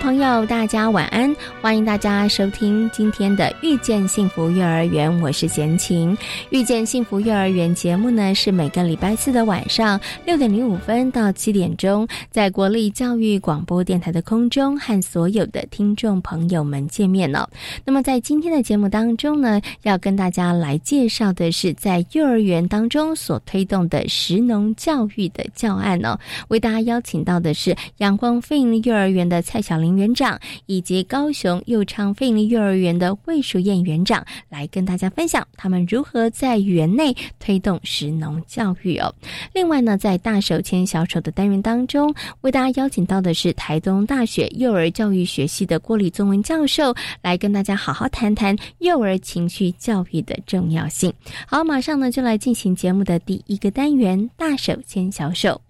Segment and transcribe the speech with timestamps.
[0.00, 1.34] 朋友，大家晚安！
[1.60, 6.16] 欢迎大家收听今天的《遇见幸福幼儿园》，我是贤琴。
[6.50, 17.48] 《遇见幸福幼儿园》节目呢，是每个礼拜四的晚上六点零五分到七点钟，在国立教育广播电台的空中和所有的听众朋友们见面了。
[17.84, 26.18] 那么，在今天的节目当中呢，要跟大家来介绍的是在幼儿园当中所推动的食农教育的教案哦。
[26.48, 29.95] 为大家邀请到的是阳光飞鹰幼儿园的蔡小玲。
[29.96, 39.14] 园长以及高雄佑昌飞利幼儿园的魏淑燕园长来跟大家分享他们如何在园内推动食农教育哦。
[39.52, 51.12] 另外呢，在大手牵小手的单元当中，为大家邀请到的是台东大学幼儿教育学系的郭礼宗文教授来跟大家好好谈谈幼儿情绪教育的重要性。
[51.46, 55.65] 好，马上呢就来进行节目的第一个单元——大手牵小手。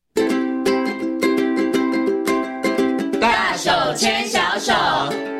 [3.57, 5.36] 手牵小手。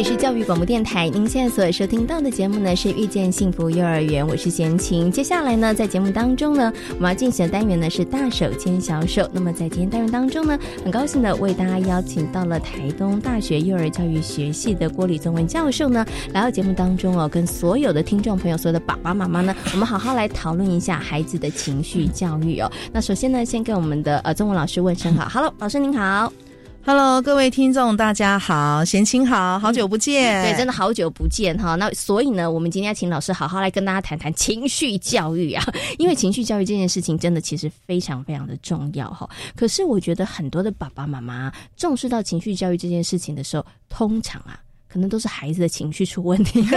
[0.00, 5.12] 里是教育广播电台，您现在所收听到的节目呢是遇见幸福幼儿园，我是贤琴。
[5.12, 9.28] 接下来呢，在节目当中呢，我们要进行的单元呢是大手牵小手。
[9.30, 22.72] 那么在今天单元当中呢，很高兴的为大家邀请到了台东大学幼儿教育学系的郭礼宗文教授呢，来到节目当中哦，跟所有的听众朋友、所有的爸爸妈妈呢，我们好好来讨论一下孩子的情绪教育哦。
[22.90, 26.32] 那首先呢，先跟我们的呃中文老师问声好，Hello，老师您好。
[26.82, 31.74] Hello，各位听众，大家好，贤青好，好久不见，对，真的好久不见哈。
[31.74, 35.62] 那所以呢，我们今天要请老师好好来跟大家谈谈情绪教育啊，
[35.98, 39.28] 因为情绪教育这件事情真的其实非常非常的重要哈。
[39.54, 44.58] 可是我觉得很多的爸爸妈妈重视到情绪教育这件事情的时候，通常啊，
[44.88, 46.62] 可能都是孩子的情绪出问题，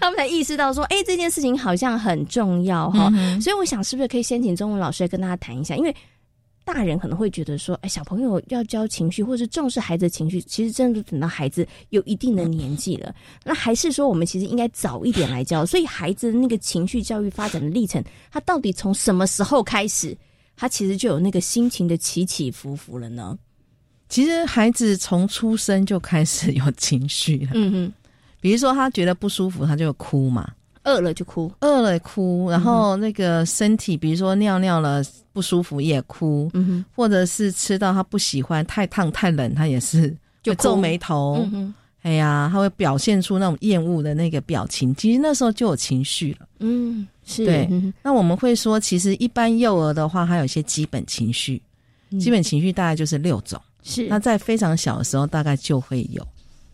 [0.00, 3.08] 他们才意识到说，哎，这件事情好像很重要哈。
[3.40, 5.94] 所以我想，是不是可以先请中文老师来跟大家谈一下，因为。
[6.72, 13.12] 大人可能会觉得说，哎，小朋友要教情绪，或是重视孩子的情绪，其实真的等到孩子有一定的年纪了。
[13.44, 15.66] 那还是说，我们其实应该早一点来教。
[15.66, 20.16] 所以，孩子的那个情绪教育发展的历程，他到底从什么时候开始，
[20.56, 23.36] 他其实就有那个心情的起起伏伏了呢？
[24.08, 27.50] 其实，孩子从出生就开始有情绪了。
[27.54, 27.92] 嗯哼，
[28.40, 30.48] 比如说他觉得不舒服，他就哭嘛。
[30.90, 35.02] 饿了就哭，饿了哭，然后那个身体，比如说尿尿了
[35.32, 41.46] 不舒服也哭，嗯或者是吃到他不喜欢太烫太冷，他也是就皱眉头，
[42.02, 47.68] 哎呀，他会表现出那种厌恶的那个表情，其实那时候就有情绪了，嗯，是对。
[48.02, 51.62] 那我们会说，其实一般幼儿的话，他有一些基本情绪，
[52.18, 54.08] 基本情绪大概就是六种，是。
[54.08, 56.26] 那在非常小的时候，大概就会有。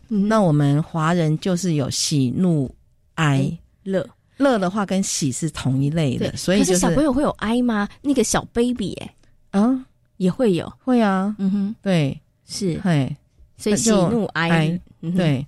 [0.07, 2.73] 那我们华人就是有喜怒
[3.15, 3.51] 哀。
[3.87, 4.07] 乐。
[4.37, 7.89] 乐的话跟喜是同一类的，所以就是小朋友会有哀吗？
[8.03, 9.85] 那个小 baby 哎，啊？
[10.17, 13.15] 也会有，会啊，嗯哼，对，是，嘿，
[13.57, 14.79] 所以喜怒哀，
[15.15, 15.43] 对，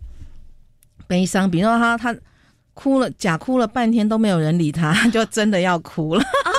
[1.06, 2.16] 悲伤，比如说他他
[2.74, 6.24] 哭了，假哭了半天都没有人理他， 就真的要哭了。
[6.24, 6.50] 啊！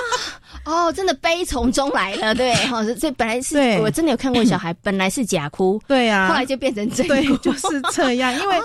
[0.87, 8.55] 哦，真的悲从中来了，对，好， 这本来是我真的有看过小孩， 本来是假哭，对呀，后来就变成真哭，就是这样，因为。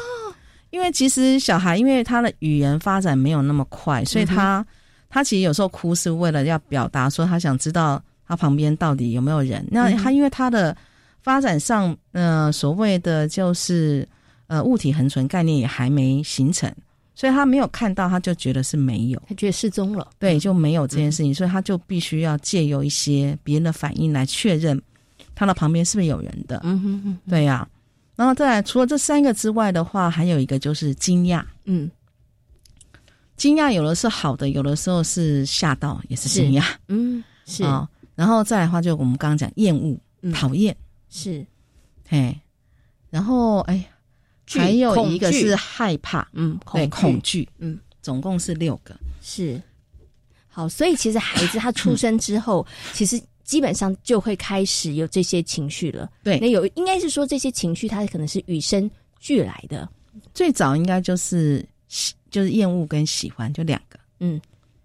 [0.77, 4.65] 因为其实小孩，因为他的语言发展没有那么快，所以他
[5.09, 9.67] 他其实有时候哭是为了要表达说他想知道他旁边到底有没有人。
[9.71, 10.77] 那他因为他的
[11.23, 14.07] 发展上，呃，所谓的就是
[14.49, 16.71] 呃物体恒存概念也还没形成，
[17.15, 24.79] 所以他没有看到，他就觉得是没有，他觉得失踪了，对，就没有这件事情，所以他就必须要借由一些别人的反应来确认
[25.35, 26.61] 他的旁边是不是有人的。
[26.65, 27.67] 嗯哼哼，对呀。
[28.17, 31.45] 然后再来，除了这三个之外的话，还有一个就是惊讶。
[31.67, 31.91] 嗯，
[33.37, 36.65] 惊讶有的是好的，有的时候是吓到，也是惊讶。
[36.89, 37.87] 嗯，是啊。
[38.15, 40.01] 然后再来的话，就我们刚刚讲厌恶、
[40.33, 40.75] 讨厌，
[41.11, 41.47] 是。
[42.09, 42.35] 嘿，
[43.11, 43.87] 然后哎，
[44.49, 46.27] 还有一个是害怕。
[46.33, 47.47] 嗯，对，恐惧。
[47.59, 48.97] 嗯，总共是六个。
[49.21, 49.61] 是。
[50.49, 53.23] 好，所以其实孩子他出生之后，其实。
[53.47, 56.11] 基本上就会开始有这些情绪了。
[56.23, 59.89] 对，那有应该是说这些情绪，它可能是与生俱来的。
[60.35, 63.99] 最早应该就是喜，就是厌恶跟喜欢，就两个。
[64.21, 64.41] 嗯，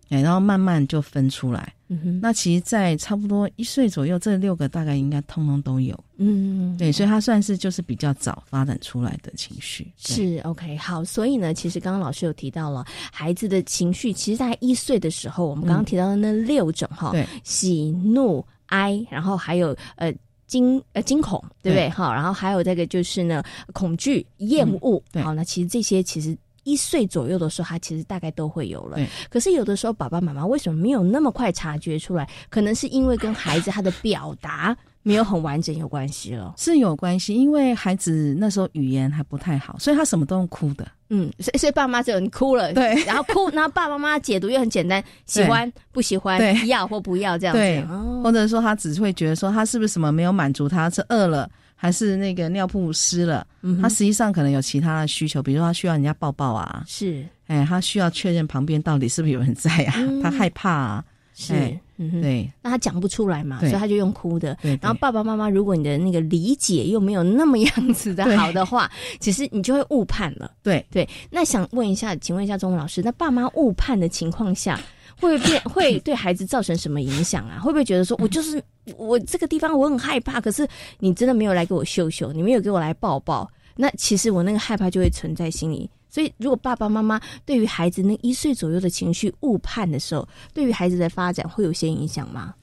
[0.09, 1.73] 哎，然后慢慢就分出来。
[1.93, 6.01] 嗯哼，那其实，在差不多一岁左右，这六个大概应该通通都有。
[6.15, 9.91] 嗯，对，所以它算是就是比较早发展出来的情绪。
[9.97, 20.13] 是 OK，好，所以呢，其实刚刚老师有提到了孩子的情绪，其实在一岁的时候，我们刚刚提到的那六种哈，对，喜怒哀，然后还有呃
[20.47, 21.89] 惊呃惊恐，对不对？
[21.89, 23.41] 哈，然后还有这个就是呢
[23.71, 26.37] 恐惧、厌恶，对，好，那其实这些其实。
[26.63, 28.95] 一岁左右的时候，他其实大概都会有了。
[29.31, 32.29] 可是有的时候，爸爸妈妈为什么没有那么快察觉出来？
[32.51, 36.53] 可能是因为跟孩子他的表达没有很完整有关系了。
[36.59, 40.87] 是有关系，因为孩子那时候语言还不太好，所以他什么都用哭的。
[41.13, 47.59] 嗯，所以所以爸妈只有你哭了，对， 然后哭，然后爸爸妈妈解读又很简单，喜欢不喜欢，要或不要这样子。
[47.59, 47.83] 对，
[48.23, 51.49] 或者说他只会觉得说他是不是什么没有满足他，是饿了。
[51.75, 61.03] 还是那个尿布湿了，嗯他实际上可能有其他的需求，比如说他需要人家抱抱啊，是，哎，他需要确认旁边到底是不是有人在啊，他害怕啊，
[61.33, 61.75] 是，
[62.21, 64.57] 对，那他讲不出来嘛，所以他就用哭的。
[64.61, 68.89] 对，然后爸爸妈妈，如果你的那个理解又没有那么样子的好的话，
[69.19, 70.51] 其实你就会误判了。
[70.63, 74.79] 对对，那想问一下，请问一下钟文老师，那爸妈误判的情况下？
[75.19, 77.59] 会变 会对孩子造成什么影响啊？
[77.59, 78.63] 会不会觉得说， 我就是
[78.97, 80.67] 我这个地方我很害怕，可是
[80.97, 85.87] 你真的没有来给我秀秀，你没有给我来抱抱，那其实我那个害怕就会存在心里。
[86.11, 92.53] 所以，如果爸爸妈妈对于孩子那一岁左右的情绪误判的时候，对于孩子的发展会有些影响吗？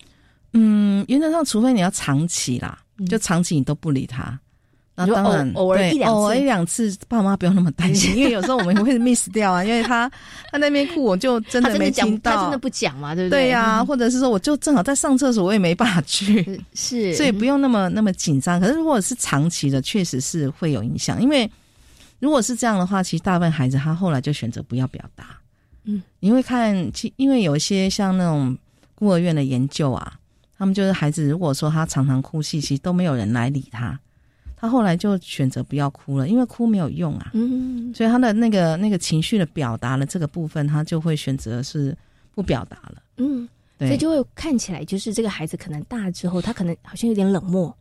[0.52, 2.78] 嗯，原则上，除非你要长期啦，
[3.08, 4.38] 就长期你都不理他。
[4.94, 10.10] 那当然，偶尔一两次，偶尔一两次，爸妈不用那么担心， 因为有时候我们会 miss 掉啊，因为他
[10.50, 13.44] 他那边哭，我就真的没听到，他真的不讲嘛，对不对？
[13.44, 18.60] 对呀，或者是说，我就正好在上厕所，我也没办法去，是，所以不用那么那么紧张。
[18.60, 21.48] 可是如果是长期的，确实是会有影响，因为
[22.18, 25.38] 如果是这样的话，其实大部分孩子他后来就选择不要表达。
[25.84, 28.56] 嗯，你会看，其因为有一些像那种
[28.94, 30.18] 孤儿院的研究啊，
[30.56, 33.98] 他们就是孩子如果说他常常哭泣，其实都没有人来理他。
[34.60, 37.30] 他后来就选择不要哭了，因为哭没有用啊。
[37.32, 41.96] 嗯，所以他的那个那个情绪的表达的这个部分，他就会选择是
[42.34, 43.02] 不表达了。
[43.18, 43.48] 嗯，
[43.78, 47.72] 所以就会看起来就是这个孩子可能大之后，他可能好像有点冷漠。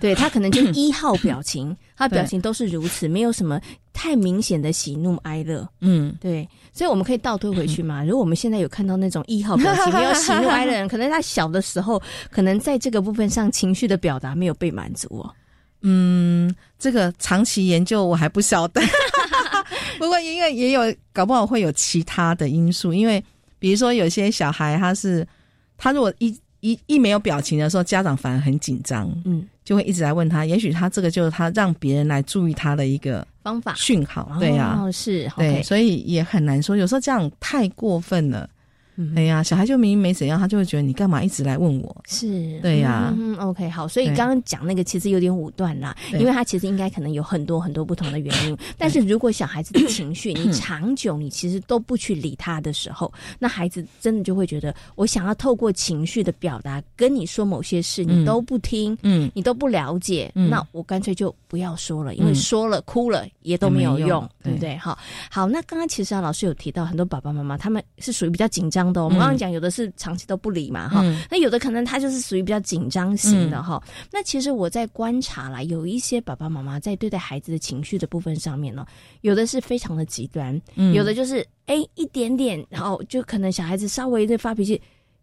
[0.00, 3.60] 对他可能就 一号表情，他表情都是如此，没有什么
[3.92, 5.68] 太明显的喜怒哀乐。
[5.80, 8.04] 嗯，对，所以我们可以倒推回去嘛。
[8.04, 12.00] 如果我们现在有看到那种一号表情没有喜怒哀乐的人， 可能他小的时候，
[12.30, 15.34] 可能在这个部分上情绪的表达没有被满足哦。
[15.82, 18.80] 嗯，这个长期研究我还不晓得，
[19.98, 20.82] 不过因为也有
[21.12, 23.22] 搞不好会有其他的因素，因为
[23.58, 25.26] 比如说有些小孩他是
[25.76, 33.74] 他如果一一一没有表情的时候，家长反而很紧张，嗯，就会一直来问他，也许他这个就是他让别人来注意他的一个方法。
[33.74, 38.48] 讯号，对呀，是，对，所以也很难说，有时候这样太过分了。
[39.16, 41.96] 哎呀，小孩就明明没怎样，他就会觉得你干嘛一直来问我？
[42.06, 43.14] 是对呀。
[43.16, 43.88] 嗯，OK，好。
[43.88, 48.56] 所以刚刚讲那个其实有点武断啦，因为他其实应该可能有很多很多不同的原因。
[48.76, 64.76] 但是如果小孩子的情绪你长久你其实都不去理他的时候，那孩子真的就会觉得我想要透过情绪的表达跟你说某些事，你都不听，嗯，你都不了解，那我干脆就不要说了，因为说了哭了也都没有用，对不对？
[64.76, 64.98] 好，
[65.30, 65.48] 好。
[65.48, 69.04] 那刚刚其实啊，老师有提到很多爸爸妈妈他们是属于比较紧张的。
[69.04, 73.82] 我们刚刚讲有的是长期都不理嘛，哈，那有的可能他就是属于比较紧张型的哈。
[74.10, 78.86] 那其实我在观察啦，有一些爸爸妈妈在对待孩子的情绪的部分上面呢，
[79.20, 80.58] 有的是非常的极端，
[80.94, 84.80] 有的就是哎一点点，然后就可能小孩子稍微在发脾气，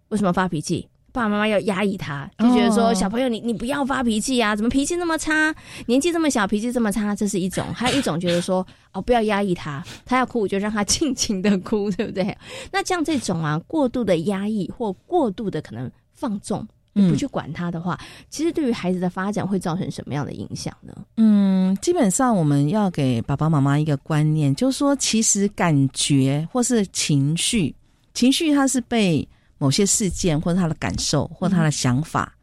[0.09, 0.87] 为什么发脾气？
[1.19, 5.53] 爸爸妈妈要压抑他，就觉得说小朋友你你不要发脾气呀，怎么脾气那么差？
[5.87, 12.37] 年纪这么小脾气这么差，这是一种；还有一种觉得说哦不要压抑他，他要哭我就让他尽情的哭， 对不对？
[12.71, 17.99] 那像这种啊过度的压抑或过度的可能放纵，不去管他的话，
[18.29, 20.93] 其实对于孩子的发展会造成什么样的影响呢？
[21.17, 27.75] 嗯，基本上我们要给爸爸妈妈一个观念，就是说其实感觉或是情绪，
[28.13, 29.27] 情绪它是被。
[29.59, 32.33] 某些事件或者他的感受或他的想法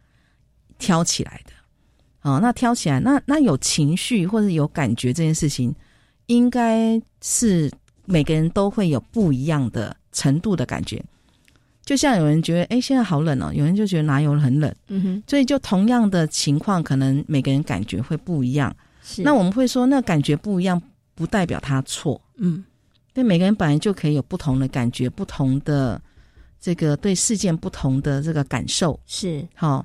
[0.79, 1.53] 挑起来的，
[2.21, 5.75] 哦，那挑起来，那那有情绪或者有感觉这件事情，
[6.27, 7.73] 应该是
[8.05, 11.03] 每个人都会有不一样的程度的感觉。
[11.85, 15.23] 就像有人觉得，哎，现在好冷哦，有人就觉得哪有很冷，嗯哼。
[15.27, 18.75] 所以就同样的情况，可能每个人感觉会不一样。
[19.03, 20.83] 是，那我们会说，那感觉不一样，
[21.15, 22.21] 不代表他错。
[22.37, 22.65] 嗯，
[23.15, 25.99] 对，每个人本来就可以有不同的感觉，不同的。
[26.61, 29.85] 这个对事件不同的这个感受是好。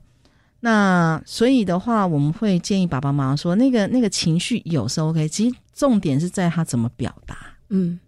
[0.64, 7.36] 那所以的话，我们会建议爸爸妈妈说，那个那个情绪有时候 OK，其实重点是在他怎么表达。
[7.70, 8.00] 嗯，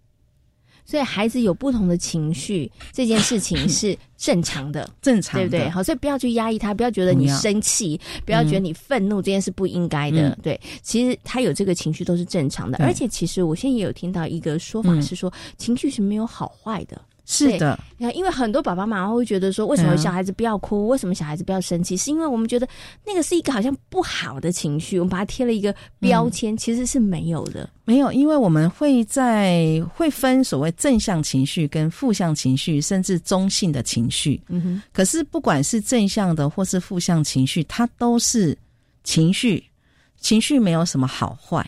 [0.84, 5.68] 所以孩子有不同的情绪，这件事情是 正常的，正常对不对？
[5.68, 10.38] 好，所以不要去压抑他，不要觉得你生气，不要觉得你愤怒，这件事不应该的。
[10.40, 17.02] 对，其实他有这个情绪都是正常的，而且其实我现在也有听到一个说法是说，情绪是没有好坏的。
[17.26, 17.78] 是的，
[18.14, 20.88] 因为很多爸爸妈妈会觉得说，为什么小孩子不要哭？
[20.88, 21.96] 为什么小孩子不要生气？
[21.96, 22.68] 是因为我们觉得
[23.02, 27.68] 那个是一个好像不好的情绪，我们把它贴了一个标签，其实是没有的。
[27.86, 34.38] 没有，因为我们会在会分所谓正向情绪跟负向情绪，甚至中性的情绪。
[34.48, 34.82] 嗯哼。
[34.92, 38.56] 可是不管是正向的或是负向情绪，它都是
[39.02, 39.64] 情绪，
[40.20, 41.66] 情绪没有什么好坏。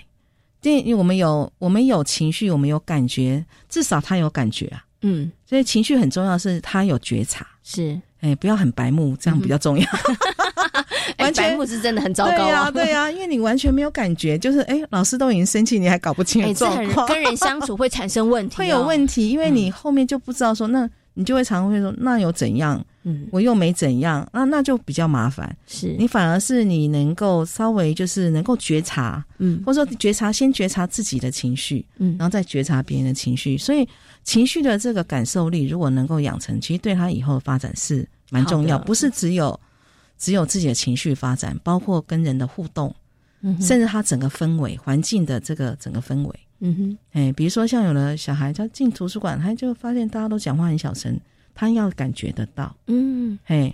[0.63, 4.85] 因为我们有我们有情绪，我们有感觉，至少他有感觉啊。
[5.09, 9.87] 嗯，所以情绪很重要，是他有觉察，是，哎，不要很白目，这样比较重要。
[11.19, 22.85] 完全白目是真的很糟糕对啊，对呀，因为你完全没有感觉，就是哎，老师都已经生气，你还搞不清状况，跟人相处会产生问题，会有问题，因为你后面就不知道说，那你就会常会说，那有怎样？
[23.05, 25.57] 嗯，我又没怎样，那那就比较麻烦。
[25.69, 25.95] 是。
[25.97, 33.89] 你反而是你能够稍微就是能够觉察，嗯，或者说觉察先觉察自己的情绪，嗯，然后再觉察别人的情绪，所以。
[34.27, 38.77] 情绪的这个感受力，如果能够养成，其实对他以后的发展是蛮重要。
[38.81, 39.59] 不是只有
[40.19, 42.93] 只有自己的情绪发展，包括跟人的互动，
[43.61, 46.41] 甚至他整个氛围、环境的这个整个氛围。
[46.59, 51.19] 嗯哼，哎，比如说像有的小孩，他进图书馆，他就发现大家都讲话很小声，
[51.55, 52.75] 他要感觉得到。
[52.89, 53.73] 嗯，嘿。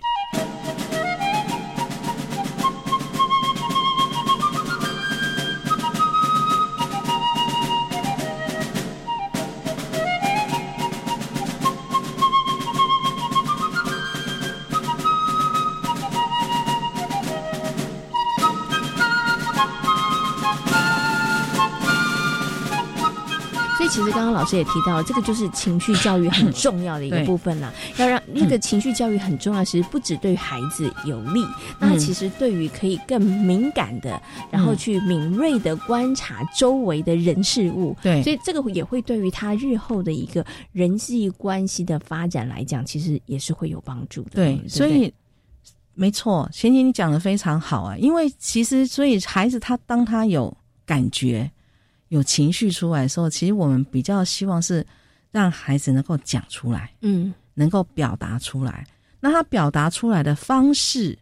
[23.89, 27.71] 其实刚刚老师也提到，这个就是情绪教育很重要的一个部分啦。
[27.97, 31.45] 要让那个情绪教育很重要，其实不只对孩子有利，
[31.79, 34.21] 那其实对于可以更敏感的，
[34.51, 44.31] 然后去敏锐的观察周围的人事物，对，所以这个也会对于他日后的一个人际关系的发展来讲，其实也是会有帮助的。
[44.35, 45.13] 对，所以
[45.93, 51.51] 没错，贤贤你讲的非常好啊，因为其实所以孩子他当他有感觉。
[52.13, 54.85] 有情绪出来的时候，其实我们比较希望是
[55.31, 58.85] 让孩子能够讲出来，嗯，能够表达出来。
[59.19, 61.17] 那他表达出来的方式，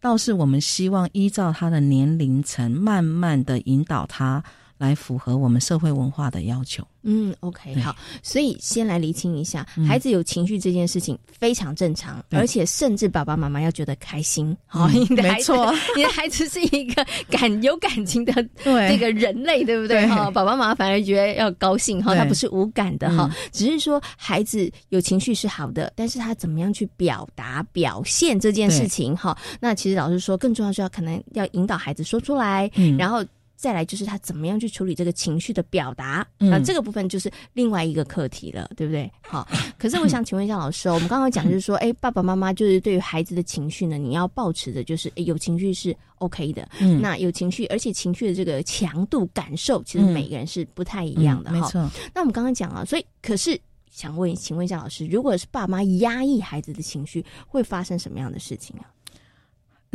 [0.00, 4.44] 倒是我们希望依照他的年龄层，慢慢的引导他
[4.84, 6.86] 来符合我们社会文化的要求。
[7.06, 14.56] 嗯，OK，好，所以先来厘清一下，孩子有情绪这件事情非常正常，而且甚至爸爸妈妈要觉得开心。
[14.66, 15.52] 好，你的孩子，
[15.94, 18.32] 你的孩子是一个感 有感情的
[18.64, 20.06] 这个人类，对不对？
[20.06, 29.36] 哈，爸爸妈妈反而觉得要高兴哈，他不是无感的哈，只是说孩子有情绪是好的，但是他怎么样去表达表现这件事情哈？
[29.60, 33.22] 那其实老师说，更重要是要可能要引导孩子说出来，然后。
[33.64, 36.16] 再来就是他怎么样去处理这个情绪的表达
[36.52, 39.10] 啊，这个部分就是另外一个课题了，对不对？
[39.22, 51.90] 好， 可是我想请问一下老师，我们刚刚讲就是说，哎，爸爸妈妈就是对于孩子的情绪呢，你要保持的就是有情绪是 OK 的，嗯，那有情绪，而且情绪的这个强度感受，其实每个人是不太一样的，没错。
[52.14, 53.58] 那我们刚刚讲啊，所以可是
[53.90, 58.92] 想问，请问一下老师，如果是爸妈压抑孩子的情绪，会发生什么样的事情啊？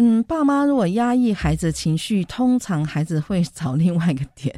[0.02, 4.58] 嗯，爸妈如果压抑孩子情绪，通常孩子会找另外一个点，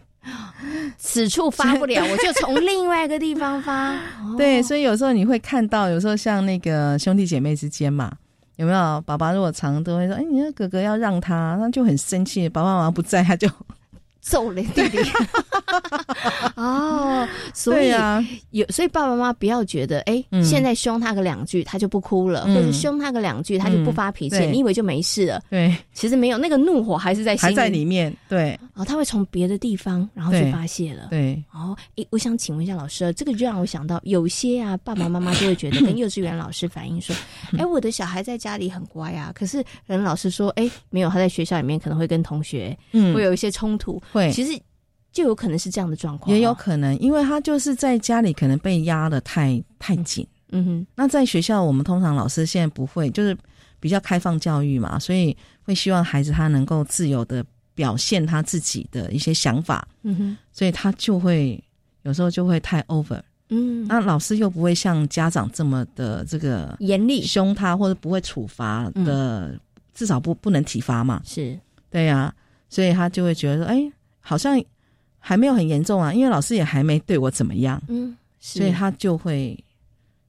[0.99, 3.95] 此处发不了， 我就从另外一个地方发。
[4.37, 8.11] 对，所以有时候你会看到，有时候像那个兄弟姐妹之间嘛，
[8.57, 9.01] 有没有？
[9.01, 13.49] 爸爸如果常都会说：“哎，你的哥哥要让他，他就很生气。”爸爸妈妈不在，他就。
[14.21, 14.99] 揍了弟弟
[16.55, 25.41] 哦，所以啊有所以爸爸妈妈不要觉得哎，现在凶他个两句他就不哭了，或者凶他个两句他就不发脾气，你以为就没事了？
[25.49, 28.15] 对，其实没有，那个怒火还是在还在里面。
[28.27, 31.07] 对，哦，他会从别的地方然后去发泄了。
[31.09, 37.15] 对，哦，诶，我想请问一下老师，这个就让我想到有些啊爸爸妈妈就会觉得 跟幼稚园老师反映说，
[37.57, 43.11] 哎，我的小孩在家里很乖啊，可是跟老师说，哎，没有，他在学校里面可能会跟同学嗯。
[43.13, 44.01] 会有一些冲突。
[44.13, 44.57] 会，其实
[45.11, 50.87] 就有可能是这样的状况，也有可能，因为他就是在家里可能被压的太太紧，嗯哼。
[50.95, 53.37] 那在学校，我们通常老师现在不会，就是
[53.79, 60.37] 比较开放教育嘛，所以会希望孩子他能够自由的表现他自己的一些想法，嗯哼。
[60.51, 61.61] 所以他就会
[62.03, 67.21] 有时候就会太 over，嗯，那老师又不会像家长这么的这个严厉。
[67.21, 69.59] 凶他，或者不会处罚的，
[69.93, 71.21] 至少不不能体罚嘛。
[71.25, 72.33] 是，对呀，
[72.69, 74.57] 所以他就会觉得说，哎，好像
[75.21, 79.57] 还没有很严重啊，因为老师也还没对我怎么样，嗯，所以他就会。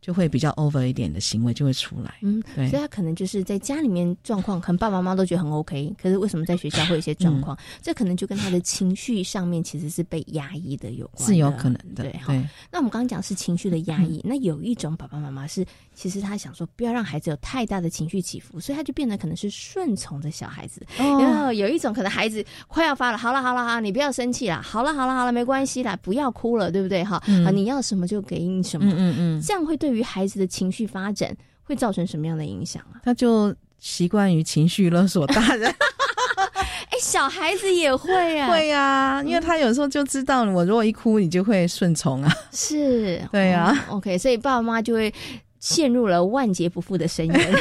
[0.02, 7.56] 就会比较 over 一点的行为就会出来，嗯，对，所以他可能就是在家里面状况，可能爸爸妈妈都觉得很 OK，可是为什么在学校会有一些状况？
[7.80, 12.02] 这可能就跟他的情绪上面其实是被压抑的有关，是有可能的。
[12.02, 12.32] 对，好，
[12.70, 20.84] 那我们刚刚讲是情绪的压抑，那有一种爸爸妈妈是，其实他想说不要让孩子有太大的情绪起伏，所以他就变得可能是顺从的小孩子。
[20.98, 27.04] 然后有一种可能孩子快要发了，好了好了好，你不要生气啦，好了好了好了，没关系啦，不要哭了，对不对？
[27.04, 30.72] 哈，啊，你要什么就给你什么，嗯嗯嗯，这样会对于孩子的情。
[30.72, 32.96] 绪发展会造成什么样的影响啊？
[33.04, 35.70] 他就习惯于情绪勒索大人。
[36.88, 42.32] 哎，小孩子也会啊，会啊，因为他有时候就知道，我如果一哭，你就会顺从啊。
[42.52, 43.84] 是，对呀。
[43.90, 45.12] OK，所以爸爸妈妈就会
[45.60, 47.54] 陷入了万劫不复的深渊。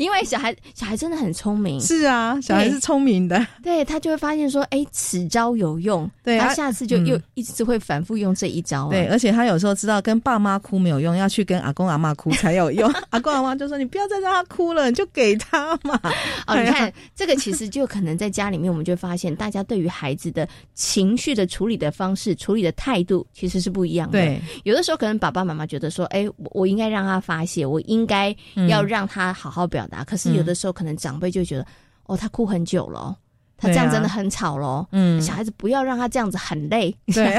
[0.00, 12.90] 因为小孩小孩真的很聪明，是啊，小孩是聪明的，对他就会发现说，哎，此招有用，对，他下次就又一直会反复用这一招，对，而且他有时候知道跟爸妈哭没有用，要去跟阿公阿妈哭才有用。
[13.10, 16.00] 阿公阿妈就说：“你不要再让他哭了，你就给他嘛。
[16.48, 24.18] ”哦，你看这个其实就可能在家里面，我们就发现大家对于孩子的情绪的处理的方式、处理的态度其实是不一样的。
[24.18, 28.34] 对，有的时候可能爸爸妈妈觉得说：“哎，我我应该让他发泄，我应该
[28.66, 31.66] 要让他好好表达。”可是有的时候，可能长辈就觉得，
[32.04, 33.14] 哦，他哭很久了，
[33.58, 34.88] 他这样真的很吵咯。
[34.92, 36.96] 嗯，小孩子不要让他这样子很累。
[37.12, 37.38] 对，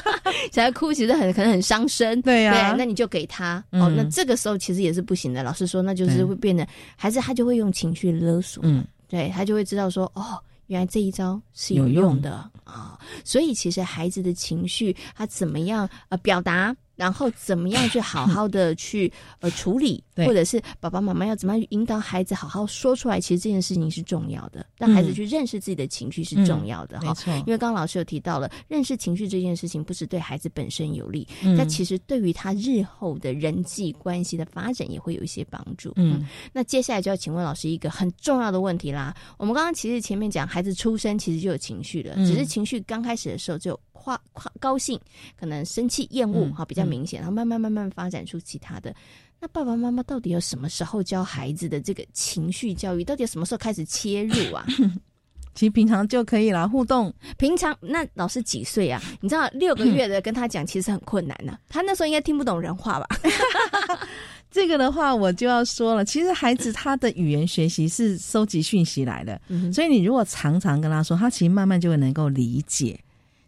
[0.52, 2.20] 小孩哭其实很可能很伤身。
[2.20, 3.88] 对呀，那你就给他哦。
[3.96, 5.42] 那这个时候其实也是不行的。
[5.42, 6.66] 老师说，那就是会变得
[6.96, 8.62] 孩子他就会用情绪勒索。
[8.66, 12.32] 嗯，对他就会知道说，哦，原来这一招是有用的
[12.64, 12.98] 啊。
[13.24, 16.74] 所以其实孩子的情绪他怎么样呃表达？
[16.96, 23.20] 然后怎么样去好好的去呃处理，或者是爸爸妈妈要怎么样引导孩子好好说出来？
[23.20, 27.14] 其实这件事情是重要的，让孩子去认识自己的情绪是重要的哈。
[27.46, 31.26] 因为刚刚老师有提到了，认识情绪这件事情不是对孩子本身有利，
[31.56, 35.92] 但其实对于他日后的人际关系的发展也会有一些帮助。
[35.96, 39.14] 嗯，那接下来就要请问老师一个很重要的问题啦。
[39.38, 43.78] 我们刚刚其实前面讲，孩子出生其实就有情绪了，只是情绪刚开始的时候就。
[43.92, 44.98] 夸夸高兴，
[45.38, 48.94] 可能生气、厌恶，哈，比较明显，然后慢慢慢慢发展出其他的。
[49.40, 53.02] 那爸爸妈妈到底要什么时候教孩子的这个情绪教育？
[53.04, 54.64] 到底什么时候开始切入啊？
[55.54, 57.12] 其实平常就可以了，互动。
[57.36, 59.02] 平常那老师几岁啊？
[59.20, 61.58] 你知道六个月的跟他讲，其实很困难呢。
[61.68, 63.06] 他那时候应该听不懂人话吧？
[64.50, 66.04] 这个的话，我就要说了。
[66.04, 69.40] 其实孩子他的语言学习是收集讯息来的，
[69.72, 72.98] 所以你如果常常跟他说，他其实慢慢就会能够理解。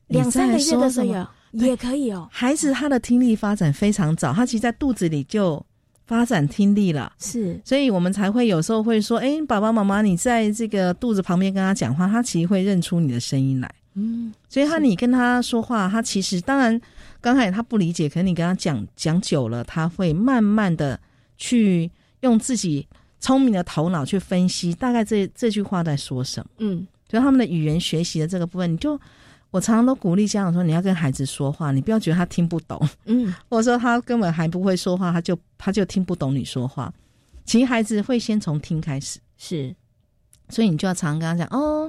[0.09, 2.29] 两三个月的时候也可以哦。
[2.31, 5.65] 孩子他的听力发展非常早，他其实在肚子里就
[6.05, 7.13] 发展听力了。
[7.19, 16.79] 是，所以我们才会有时候会说：“哎，爸爸妈妈，你在这个肚子旁边跟他讲话，他其实会认出你的声音来。”嗯，所以他你跟他说话，他其实当然
[17.21, 20.99] 刚开始他不理解，可是你跟他讲讲久了，他会慢慢的
[21.39, 21.89] 去
[22.23, 22.85] 用自己
[23.21, 26.51] 聪明的头脑去分析，大概这这句话在说什么。
[26.59, 29.01] 嗯，所以他们的语言学习的这个部分，你就。
[29.55, 36.93] 我常常都鼓励家长说：“你要跟孩子说话，你不要觉得他听不懂，嗯， 或者说他根本还不会说话，他就他就听不懂你说话。
[37.45, 39.73] 其实孩子会先从听开始，是，
[40.49, 41.89] 所以你就要常常跟他讲：哦，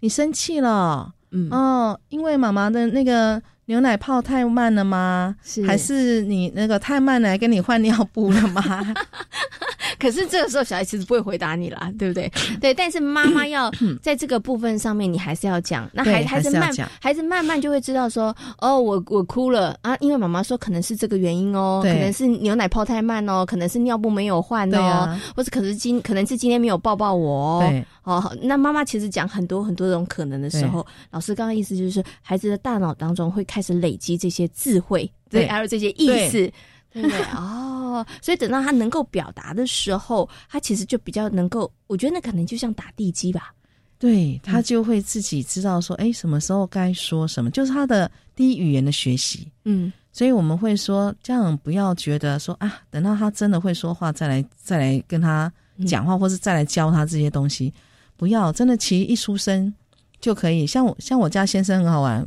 [0.00, 5.36] 你生气了，嗯，哦，因为妈妈的那个牛奶泡太慢了吗？
[5.42, 8.62] 是，还是你那个太慢了，跟你换尿布了吗？”
[9.98, 12.30] 可是这个时候，小孩其实不会回答你啦，对不对？
[12.60, 13.70] 对，但是妈妈要
[14.02, 15.88] 在这个部分上面，你还是要讲。
[15.92, 27.72] 那孩孩子慢，孩子慢慢就会知道说，哦，我我哭了啊，因为妈妈说可能是这个原因哦，可能是牛奶泡太慢哦，可能是尿布没有换哦，或者可是今可能是今天没有抱抱我哦。
[28.02, 36.50] 哦，那妈妈其实讲很多很多种可能的时候，老师刚刚意思就是，孩子的大脑当中会开始累积这些智慧，对，还有这些意思。
[36.90, 37.02] 对
[37.36, 41.70] 哦，所以等到他能够表达的时候，他其实就比较能够。
[41.86, 43.52] 我觉得那可能就像打地基吧，
[43.98, 49.46] 对他就会自己知道说，哎，什么时候该说什么，就是他的第一语言的学习。
[49.64, 55.50] 嗯，所以我们会说，家长不要觉得说啊，等到他真的会说话再来再来跟他
[55.86, 57.72] 讲话，或是再来教他这些东西，
[58.16, 59.72] 不要真的，其实一出生
[60.20, 60.66] 就可以。
[60.66, 62.22] 像我像我家先生很好玩，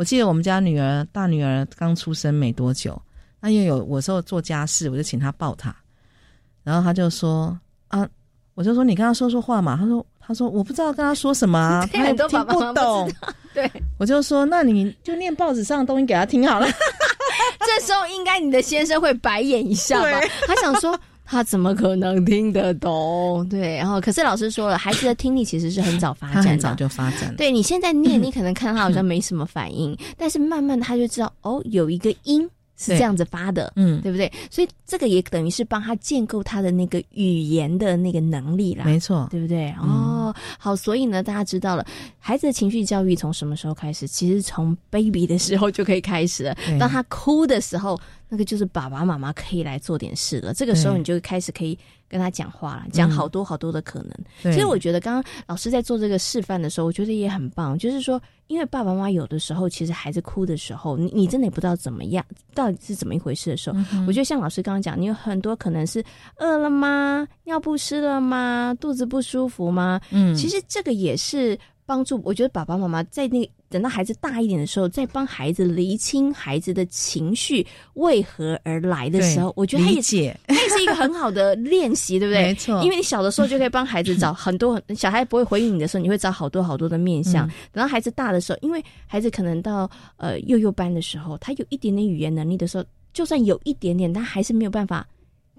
[0.00, 2.98] 我记得我们家女儿大女儿刚出生没多久。
[3.38, 5.76] 那又有我说做家事，我就请她抱她，
[6.64, 7.54] 然后她就说
[7.88, 8.08] 啊，
[8.54, 9.76] 我就说你跟她说说话嘛。
[9.76, 13.12] 她说她说我不知道跟她说什么， 他也听不懂。
[13.52, 16.66] 对，我就说那你就念报纸上的东西给她听好了。
[17.60, 20.18] 这时候应该你的先生会白眼一下吧？
[20.48, 20.98] 他想说。
[21.30, 23.46] 他怎么可能听得懂？
[23.48, 27.34] 对，然后可是老师说了，孩子的听力其实是很早发展，很早就发展。
[27.36, 32.48] 对你现在念， 你可能看他好像没什么反应， 但是慢慢他就知道哦，有一个音。
[32.82, 34.32] 是这样子发的，嗯，对不对？
[34.50, 39.70] 所以这个也等于是帮他建构他的那个语言的那个能力啦，没错，对不对？
[39.72, 41.84] 哦，好，所以呢，大家知道了，
[42.18, 44.08] 孩子的情绪教育从什么时候开始？
[44.08, 46.56] 其实从 baby 的时候就可以开始了。
[46.78, 50.54] 当他哭的时候，那个就是爸爸妈妈可以来做点事了。
[50.54, 51.78] 这个时候你就开始可以。
[52.10, 54.10] 跟他讲话了，讲好多好多的可能。
[54.52, 57.78] 其实我觉得，刚刚老师在做这个示范的时候，我觉得也很棒。
[57.78, 66.02] 就是说，因为爸爸妈妈有的时候，其实孩子哭的时候，你你真的也不知道怎么样，到底是怎么一回事的时候，我觉得像老师刚刚讲，你有很多可能是
[66.38, 67.24] 饿了吗？
[67.44, 68.76] 尿不湿了吗？
[68.80, 70.00] 肚子不舒服吗？
[70.10, 72.20] 嗯，其实这个也是帮助。
[72.24, 73.48] 我觉得爸爸妈妈在那。
[73.70, 80.02] 等到孩子大一点的时候，再帮孩子厘清孩子的情绪为何而来的时候，我觉得他也
[80.48, 82.42] 他也是一个很好的练习，对不对？
[82.50, 87.48] 没错，因为你小的时候就可以帮孩子找很多小孩不会回应你的时候，你会找好多好多的面相。
[87.72, 95.06] 等到孩子大的时候，因为孩子可能到呃幼幼班的时候，他有一点点语言能力的时候，就算有一点点，他还是没有办法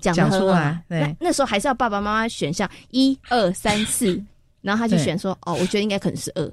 [0.01, 0.83] 讲出来。
[0.89, 4.21] 对，那时候还是要爸爸妈妈选项一二三四，
[4.61, 6.51] 然后他就选说哦，我觉得应该可能是二。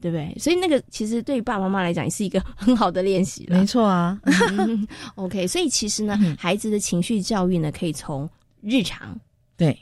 [0.00, 0.34] 对不对？
[0.38, 4.20] 所以那个其实对于爸爸妈妈来讲也是一个很好的练习没错啊。
[5.16, 8.28] OK，所以其实呢，孩子的情绪教育呢，可以从
[8.60, 9.18] 日常，
[9.56, 9.76] 对，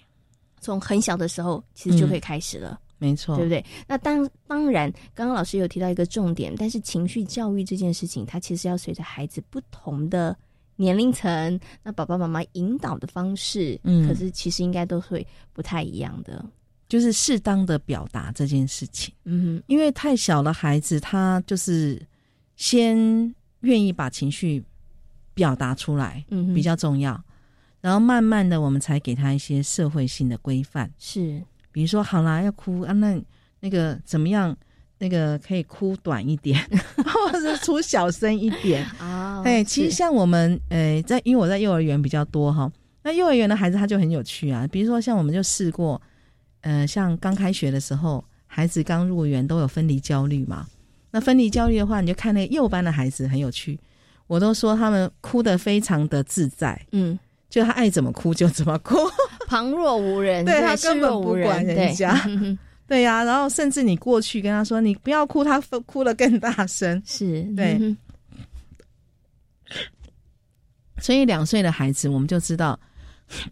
[0.61, 2.79] 从很小的时候其实就可以开始了。
[2.97, 3.63] 没错，对不对？
[3.87, 10.35] 那当当然，刚刚老师有提到一个重点，但是情绪教育这件事情，它其实要随着孩子不同的
[10.77, 16.43] 年龄层，那爸爸妈妈引导的方式，嗯，可是其实应该都会不太一样的。
[16.95, 22.01] 就是适当的表达这件事情，嗯，因为太小的孩子，他就是
[22.55, 24.63] 先愿意把情绪
[25.35, 27.21] 表达出来，嗯，比较重要。
[27.81, 33.21] 然后慢慢的，我们才给他一些社会性的规范，是，比如说，好啦，要哭啊，那
[33.59, 34.57] 那个怎么样？
[34.99, 36.57] 那个可以哭短一点，
[37.05, 39.43] 或者是哭小声一点啊。
[39.45, 42.71] 哎，其实像我们，呃，在因为我在幼儿园比较多哈，
[43.03, 44.65] 那幼儿园的孩子他就很有趣啊。
[44.71, 46.01] 比如说，像我们就试过。
[46.65, 50.67] 呃，像刚开学的时候，孩子刚入园都有分离焦虑嘛。
[51.11, 53.79] 那分离焦虑的话，你就看那个幼班的孩子很有趣，
[54.27, 57.19] 我都说他们哭得非常的自在，嗯，
[57.51, 58.97] 就他爱怎么哭就怎么哭，
[59.47, 62.19] 旁若无人，对他根本不管人家，
[62.89, 63.23] 对呀。
[63.23, 67.79] 然后甚至你过去跟他说你不要哭，他哭得更大声，是对。
[70.99, 72.81] 所以两岁的孩子，我们就知道，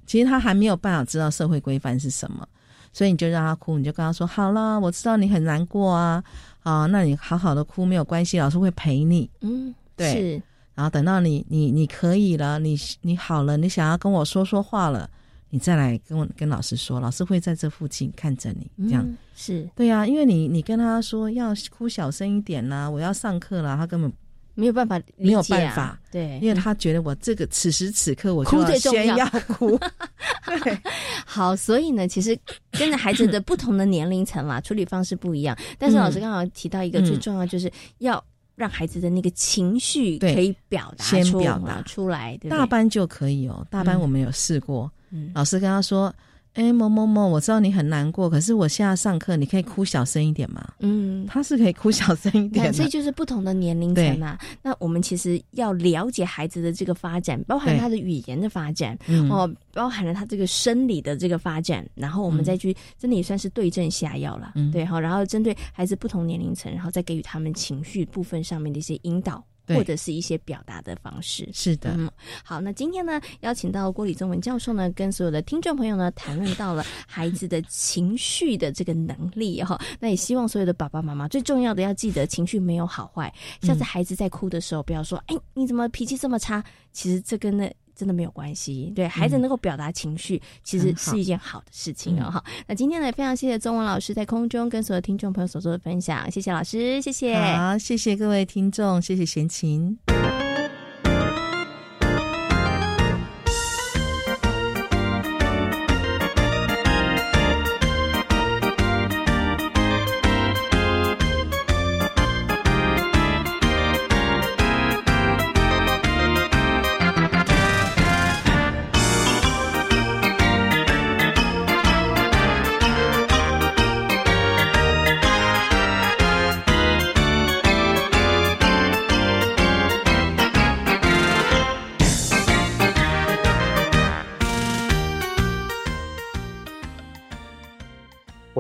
[0.07, 2.49] 其实他还没有办法知道社会规范是什么。
[2.93, 6.23] 所以你就让他哭，你就跟他说：“好了，我知道你很难过啊，
[6.63, 10.13] 啊，那你好好的哭没有关系，老师会陪你。”嗯，对。
[10.13, 10.43] 是。
[10.75, 15.09] 然后等到你你你可以了，你你好了，你想要跟我说说话了，
[15.51, 18.89] 你再来跟我跟老师说，老师会在这附近看着你。
[18.89, 24.13] 这样是对呀，因为你你跟他说要哭小声一点啦，我要上课了，他根本。
[24.55, 28.77] 没有办法，没有办法，对，因为他觉得我这个此时此刻我就要。
[28.77, 29.79] 先要哭，
[30.65, 30.79] 对，
[31.25, 32.39] 好，所以呢，其实
[32.73, 35.57] 跟着孩子的不同的年龄层啦，处理方式不一样。
[35.79, 38.23] 但是老师刚好提到一个最重要，就是要
[38.55, 41.81] 让孩子的那个情绪可以表达先表达。
[41.83, 44.91] 出来，大班就可以哦，大班我们有试过，
[45.35, 46.15] 老师跟他说。
[46.55, 50.63] 哎，某某某，我知道你很难过，可是我现在上课，你可以哭小声一点吗？
[50.81, 54.39] 嗯，他是可以哭小声一点，所以就是不同的年龄层嘛。
[54.63, 58.99] 那我们其实要了解孩子的这个发展，包含他的语言的发展，
[59.31, 65.01] 哦，包含了他这个生理的这个发展，然后我们再去，真的也算是对症下药了，嗯对哈。
[65.01, 69.43] 然后针对孩子不同年龄层，然后再给予他们情绪部分上面的一些引导。
[69.67, 71.95] 或者是一些表达的方式，是的。
[71.97, 72.11] 嗯，
[72.45, 79.81] 好，那今天呢，邀请到郭李宗文教授呢，跟所有的听众朋友呢，谈论到了孩子的情绪的这个能力哈。
[80.01, 83.33] 那也希望所有的爸爸妈妈，最重要的要记得，情绪没有好坏。
[83.63, 86.63] 下次孩子在哭的时候，不要说，哎，你怎么脾气这么差？
[86.93, 87.73] 其实这跟那。
[87.95, 92.31] 真的没有关系，对孩子能够表达情绪，其实是一件好的事情哦。
[92.31, 99.99] 好，那今天呢，非常谢谢中文老师在空中跟所有听众朋友所做的分享，谢谢老师，谢谢，好，谢谢各位听众，谢谢贤琴。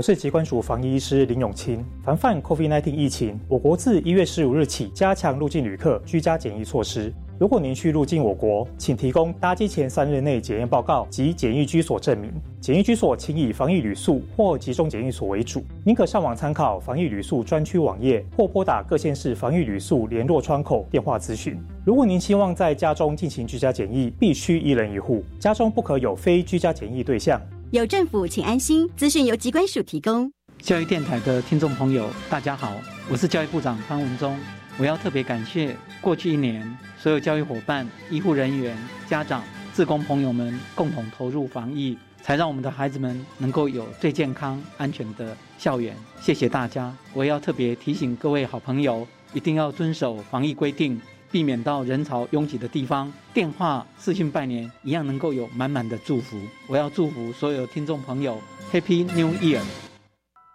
[0.03, 1.79] 我是疾管署防疫医师林永清。
[2.03, 7.15] 防范 COVID-19 疫情，我国自一月十五日起加强入境旅客居家检疫措施。
[7.39, 12.33] 如果您需入境我国，请提供搭机前三日内检验报告及检疫居所证明。
[12.61, 15.63] 检疫居所请以防疫旅宿或集中检疫所为主。
[15.85, 21.57] 您可上网参考防疫旅宿专区网页，或拨打各县市防疫旅宿联络窗口电话咨询。
[21.87, 27.41] 如果您希望在家中进行居家检疫，必须一人一户，家中不可有非居家检疫对象。
[27.73, 28.87] 有政府，请安心。
[28.99, 30.31] 资讯由机关署提供。
[30.59, 32.79] 教育电台的听众朋友，大家好，
[33.11, 34.39] 我是教育部长潘文忠。
[34.77, 38.77] 我要特别感谢过去一年所有教育伙伴、医护人员、
[39.09, 45.97] 家长、自工朋友们共同投入防疫，才让我们的孩子们能够有最健康、安全的校园。
[46.21, 46.95] 谢谢大家！
[47.15, 51.01] 我要特别提醒各位好朋友，一定要遵守防疫规定，
[51.33, 53.11] 避免到人潮拥挤的地方。
[53.33, 56.39] 电话、视讯拜年一样能够有满满的祝福。
[56.69, 58.39] 我要祝福所有听众朋友
[58.71, 59.63] ，Happy New Year！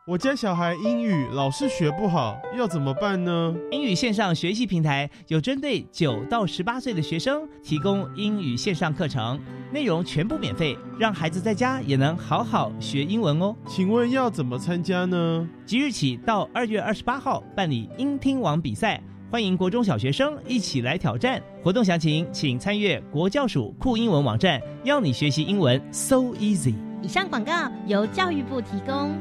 [0.05, 3.53] 我家小孩英语老是学不好，要怎么办呢？
[3.71, 9.37] 英语线上学习平台有针对九到十八岁的学生提供英语线上课程，
[9.73, 13.53] 内容全部免费，让孩子在家也能好好学英文哦。
[13.67, 15.45] 请问要怎么参加呢？
[15.65, 21.41] 即日起到二月二十八号办理英听网比赛，欢迎国中小学生一起来挑战。
[21.61, 26.73] 活动详情请参阅国教署酷英文网站，要你学习英文 so easy。
[27.01, 29.13] 以上广告由教育部提供。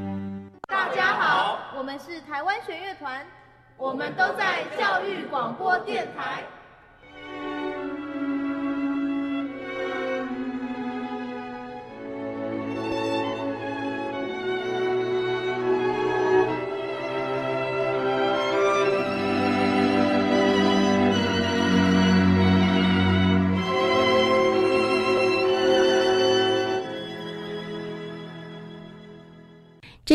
[0.69, 3.21] 大家好，我们是台湾学乐团，
[3.75, 6.41] 我们都在教育广播电台。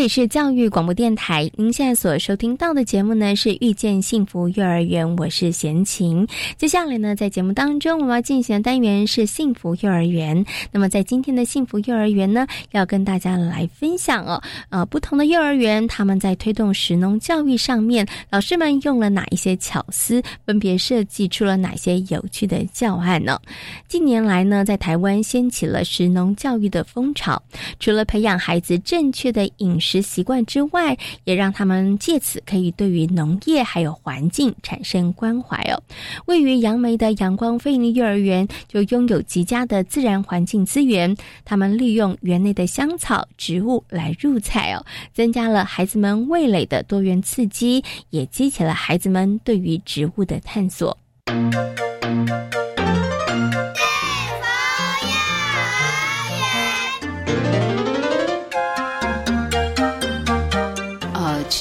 [0.02, 6.26] 里是教育广播电台，您现在所收听到的节目呢是《遇见幸福幼儿园》，我是贤琴。
[6.56, 10.44] 接下来呢，在节目当中我们要进行的单元是幸福幼儿园。
[10.72, 23.40] 那么在今天的幸福幼儿园呢，要跟大家来分享哦，呃，不同的幼儿园他们在推动实农教育上面，老师们用了哪一些巧思，分别设计出了哪些有趣的教案呢？
[23.86, 27.40] 近年来呢，在台湾掀起了实农教育的风潮，
[27.78, 35.76] 除了培养孩子正确的饮食食习惯之外，也让他们借此可以对于农业还有环境产生关怀哦。
[36.24, 50.96] 位于杨梅的阳光飞利幼儿园就拥有极佳的自然环境资源，他们利用园内的香草植物来入菜哦，增加了孩子们味蕾的多元刺激，也激起了孩子们对于植物的探索。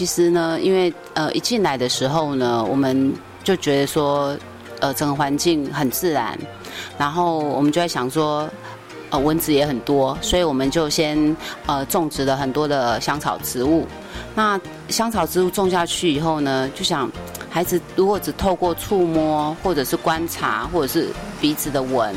[0.02, 4.36] 其实呢，因为呃一进来的时候呢，我们就觉得说，
[4.80, 6.36] 呃整个环境很自然，
[6.98, 8.50] 然后我们就在想说，
[9.12, 11.38] 呃蚊子也很多，所以我们就先
[11.68, 13.86] 呃种植了很多的香草植物。
[14.34, 14.60] 那
[14.90, 17.08] 香草植物种下去以后呢，就想
[17.48, 21.10] 孩子如果只透过触摸或者是观察或者是
[21.40, 22.16] 鼻子的闻，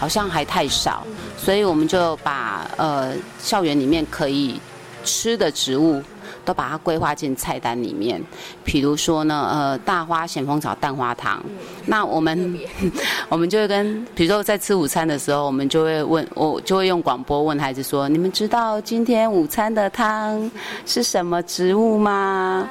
[0.00, 1.06] 好像还太少，
[1.38, 4.60] 所以我们就把呃校园里面可以
[5.04, 6.02] 吃的植物。
[6.44, 8.22] 都把它规划进菜单里面，
[8.64, 11.42] 比如说呢，呃，大花咸丰草蛋花汤。
[11.86, 12.58] 那我们
[13.28, 20.50] 我们就会跟，比如说在吃午餐的时候，我们就会问，我就会用广播问孩子说：“你们知道今天午餐的汤
[20.86, 22.68] 是什么植物吗？”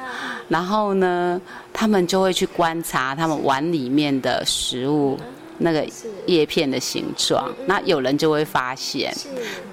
[0.48, 1.40] 然后呢，
[1.72, 5.18] 他们就会去观察他们碗里面的食物。
[5.60, 5.86] 那个
[6.26, 9.14] 叶片的形状，那有人就会发现，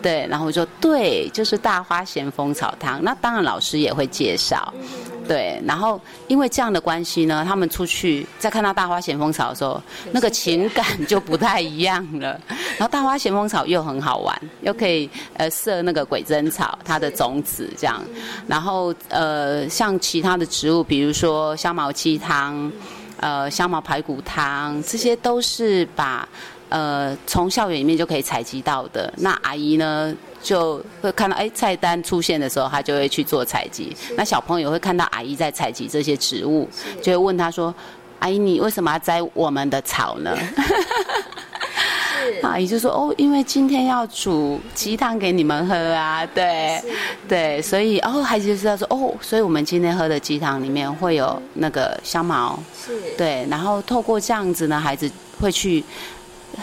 [0.01, 3.03] 对，然后说对，就是大花咸丰草汤。
[3.03, 4.73] 那当然老师也会介绍，
[5.27, 12.39] 对，然后因为这样的关系呢，他们出去再看到大花咸丰草的时候，那个情感就不太一样了。
[12.77, 18.03] 然后大花咸丰草又很好玩，又可以呃射那个鬼针草它的种子这样，
[18.45, 22.71] 然后呃像其他的植物，比如说香茅鸡汤。
[23.19, 26.27] 呃，香茅排骨汤，这些都是把
[26.69, 29.11] 呃从校园里面就可以采集到的。
[29.17, 33.95] 那阿姨呢，就会看到哎菜单出现的时候，她就会去做采集。
[34.15, 36.69] 那小朋友会看到阿姨在采集这些植物，
[37.01, 37.73] 就会问她说
[38.19, 40.37] ：“阿姨，你为什么要摘我们的草呢？”
[42.41, 46.81] 阿姨就说：“哦，因为今天要煮鸡汤给你们喝啊，对，
[47.27, 55.83] 对，所以哦，孩子就知道说哦，所以我们今天喝的鸡汤里面会有那个香茅，是，对，然后透过这样子呢，孩子会去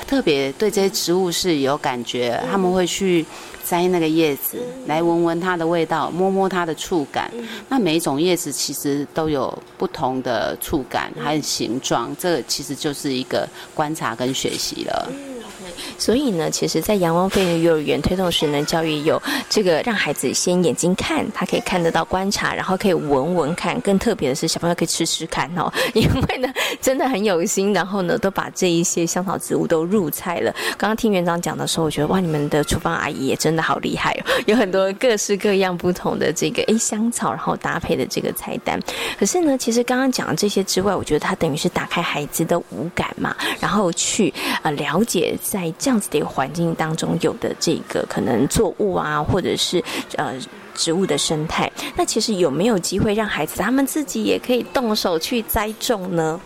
[0.06, 3.24] 特别对这些植物是有感觉，他们会去
[3.64, 7.30] 摘那个叶子来闻闻它的味道，摸摸它的触感。
[7.68, 15.08] 那每一种叶子其实都有不同的触感还有形状，这其实就是一个观察跟学习了。
[15.44, 15.63] love you.
[15.98, 23.80] 所以呢，其实，在阳光飞的幼儿园推动实能教育，有这个让孩子先眼睛看，他可以看得到观察，然后可以闻闻看。
[23.80, 26.48] 更特别的是，小朋友可以吃吃看哦，因为呢，
[26.80, 27.72] 真的很有心。
[27.72, 30.54] 然后呢，都把这一些香草植物都入菜了。
[30.76, 38.80] 刚刚听园长讲的时候，我觉得哇，你们的厨房阿姨也真的好厉害哦，有很多各式各样不同的这个诶香草，然后搭配的这个菜单。
[39.18, 44.32] 可是呢，其实刚刚讲的这些之外，我觉得它等于是打开孩子的五感嘛，然后去
[44.62, 45.63] 呃了解在。
[45.72, 49.82] 这样子的一个环境当中，有的这个可能作物啊，或者是
[50.16, 50.34] 呃
[50.74, 56.40] 植物的生态，那其实有没有机会让孩子他们自己也可以动手去栽种呢？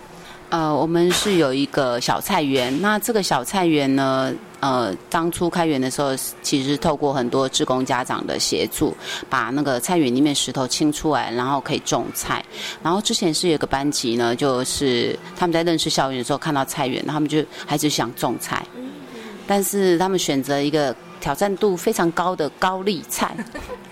[0.50, 8.96] 呃，我们是有一个小菜园，那这个小菜园呢，呃，当初开园的时候，其实透过很多职工家长的协助，
[9.28, 12.42] 把那个菜园里面石头清出来，然后可以种菜。
[12.82, 18.64] 然后之前是有个班级呢，就是他们在认识校园的时候看到菜园，他们就孩子想种菜。
[19.48, 23.34] 但是他们选择一个挑战度非常高的高丽菜，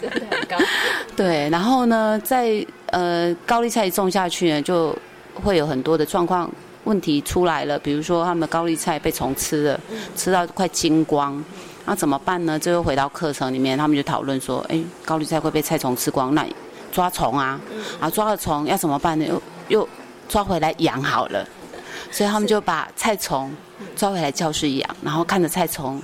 [0.00, 0.56] 真的很高。
[1.16, 4.94] 对，然后呢，在呃高丽菜种下去呢，就
[5.42, 6.48] 会有很多的状况
[6.84, 7.78] 问题出来了。
[7.78, 9.80] 比如说，他们高丽菜被虫吃了，
[10.14, 11.42] 吃到快精光，
[11.86, 12.58] 那怎么办呢？
[12.58, 16.46] 最后回到课程里面，他们就讨论说：，哎，高丽菜会被菜虫吃光，那
[16.92, 17.58] 抓虫啊，
[17.98, 19.24] 啊抓了虫要怎么办呢？
[19.26, 19.88] 又又
[20.28, 21.42] 抓回来养好了。
[22.10, 23.52] 所以他们就把菜虫
[23.94, 26.00] 抓回来教室养，然后看着菜虫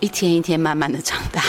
[0.00, 1.42] 一天一天慢慢的长大，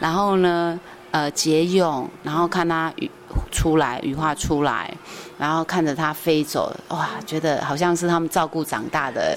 [0.00, 0.78] 然后呢，
[1.10, 3.10] 呃，结蛹，然后看它羽
[3.50, 4.92] 出来，羽化出来，
[5.38, 9.36] 然后看着它飞走，哇，觉得好像是他们照顾长大的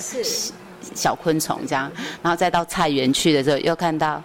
[0.94, 1.92] 小昆虫这样，
[2.22, 4.22] 然后再到菜园去的时候，又看到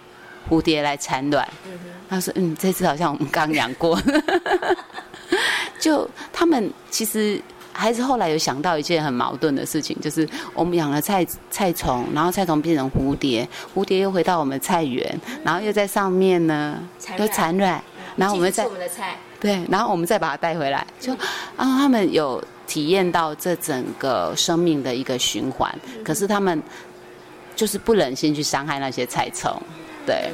[0.49, 1.47] 蝴蝶来产卵，
[2.09, 3.99] 他说，嗯，这次好像我们刚养过，
[5.79, 7.41] 就他们其实。
[7.81, 16.77] 孩子后来有想到一件很矛盾的事情，就是我们养了菜菜虫，然后菜虫变成蝴蝶，蝴蝶又回到我们菜园，然后又在上面呢，
[17.17, 17.81] 又产卵，
[18.15, 18.67] 然后我们再
[19.39, 21.11] 对，然后我们再把它带回来，就
[21.57, 25.73] 然后他们有体验到这整个生命的一个循环，
[26.05, 26.61] 可是他们
[27.55, 29.59] 就是不忍心去伤害那些菜虫，
[30.05, 30.29] 对。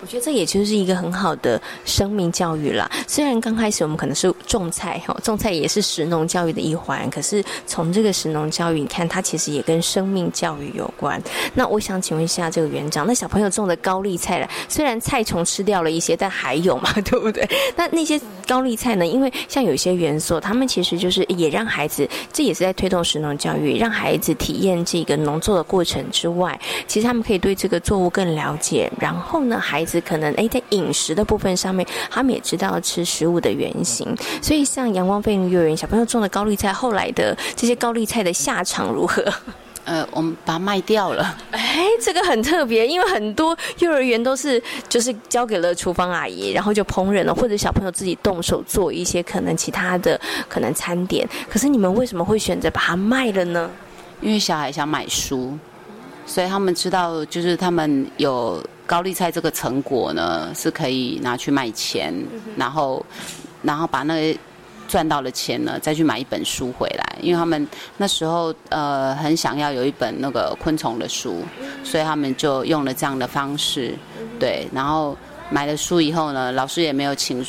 [0.00, 2.90] 我觉得这也就是一个很好的生命教育啦。
[3.06, 11.20] 虽然刚开始我们可能是种菜哈，种菜也是食农教育的一环，可是从这个食农教育，你看它其实也跟生命教育有关。
[11.54, 17.48] 那我想请问一下这个园长，那小朋友种的高丽菜了，虽然菜虫吃掉了一些，但还有嘛， 对不对？
[17.76, 18.18] 那那些
[18.50, 19.06] 高丽菜呢？
[19.06, 26.58] 因为像有些元素，他们其实就是也让孩子，这也是在推动食农教育，让孩子体验这个农作的过程之外，
[26.88, 28.90] 其实他们可以对这个作物更了解。
[28.98, 30.00] 然后呢，孩子。
[30.00, 34.16] 可能哎，在饮食的部分上面，他们也知道吃食物的原型。
[34.42, 39.22] 所以，像阳光飞行幼儿园小朋友种的高丽菜，后来的这些高丽菜的下场如何？
[39.84, 41.36] 呃，我们把它卖掉了。
[41.50, 51.28] 哎，这个很特别，因为很多幼儿园都是就是交给了厨房阿姨，然后就烹饪了，或者小朋友自己动手做一些可能其他的可能餐点。
[51.48, 53.70] 可是你们为什么会选择把它卖了呢？
[54.20, 55.56] 因为小孩想买书，
[56.26, 58.62] 所以他们知道，就是他们有。
[58.86, 62.12] 高丽菜这个成果呢，是可以拿去卖钱，
[62.56, 63.06] 然后，
[63.62, 64.38] 然后把那个
[64.90, 67.16] 赚到了钱呢，再去买一本书回来。
[67.22, 71.44] 因为他们那时候呃很想要有一本那个昆虫的书，
[71.84, 73.94] 所以他们就用了这样的方式，
[74.38, 74.66] 对。
[74.72, 75.16] 然后
[75.50, 77.46] 买了书以后呢，老师也没有请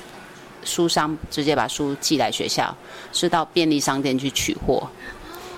[0.63, 2.75] 书商直接把书寄来学校，
[3.12, 4.88] 是到便利商店去取货。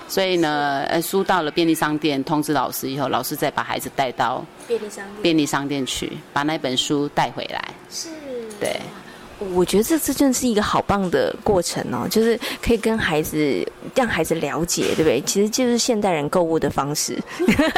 [0.08, 7.74] 所以呢，呃，书到了便利商店，通知老师以后，老师再把孩子带到便利商店便利商店去，把那本书带回来。
[7.90, 8.10] 是，
[8.60, 8.80] 对。
[9.54, 15.22] 我觉得这这真的是一个好棒的过程哦，就是可以跟孩子让孩子了解，对不对？
[15.22, 17.18] 其实就是现代人购物的方式，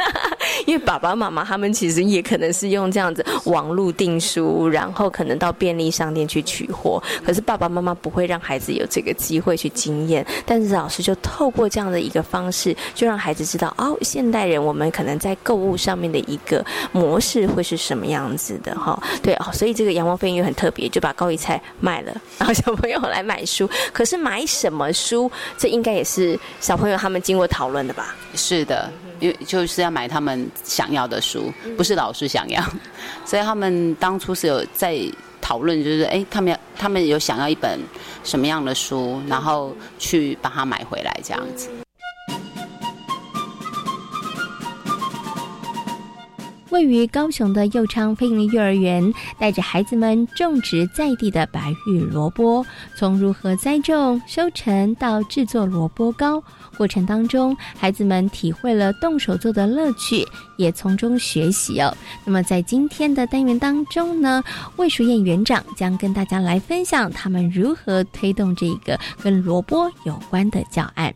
[0.65, 7.01] 因为爸爸妈妈他们其实也可能是用这样子网络订书，然后可能到便利商店去取货。
[7.25, 19.01] 可是爸爸妈妈不会让孩子有这个机会去经验，但是老师就透过这样的一个方式，就让孩子知道哦，现代人我们可能在购物上面的一个模式会是什么样子的哈？
[19.21, 21.54] 对哦，所以这个阳光飞鱼很特别，就把高一菜。
[21.79, 23.69] 卖了，然后小朋友来买书。
[23.93, 28.15] 可是买什么书，这应该也是小朋友他们经过讨论的吧？
[28.35, 32.63] 是的，因为就是要买他们想要的书，不是老师想要。
[33.25, 34.99] 所以他们当初是有在
[35.41, 37.79] 讨论，就是哎，他们要他们有想要一本
[38.23, 41.69] 什么样的书，然后去把它买回来这样子。
[46.75, 52.65] 位于高雄的右昌飞林幼儿园，带着孩子们种植在地的白玉萝卜，
[52.97, 56.43] 从如何栽种、收成到制作萝卜糕，
[56.77, 61.95] 过程当中，孩子们体会了动手做的乐趣，也从中学习哦。
[62.25, 64.43] 那么在今天的单元当中呢，
[64.75, 71.15] 魏淑燕园长将跟大家来分享他们如何推动这个跟萝卜有关的教案。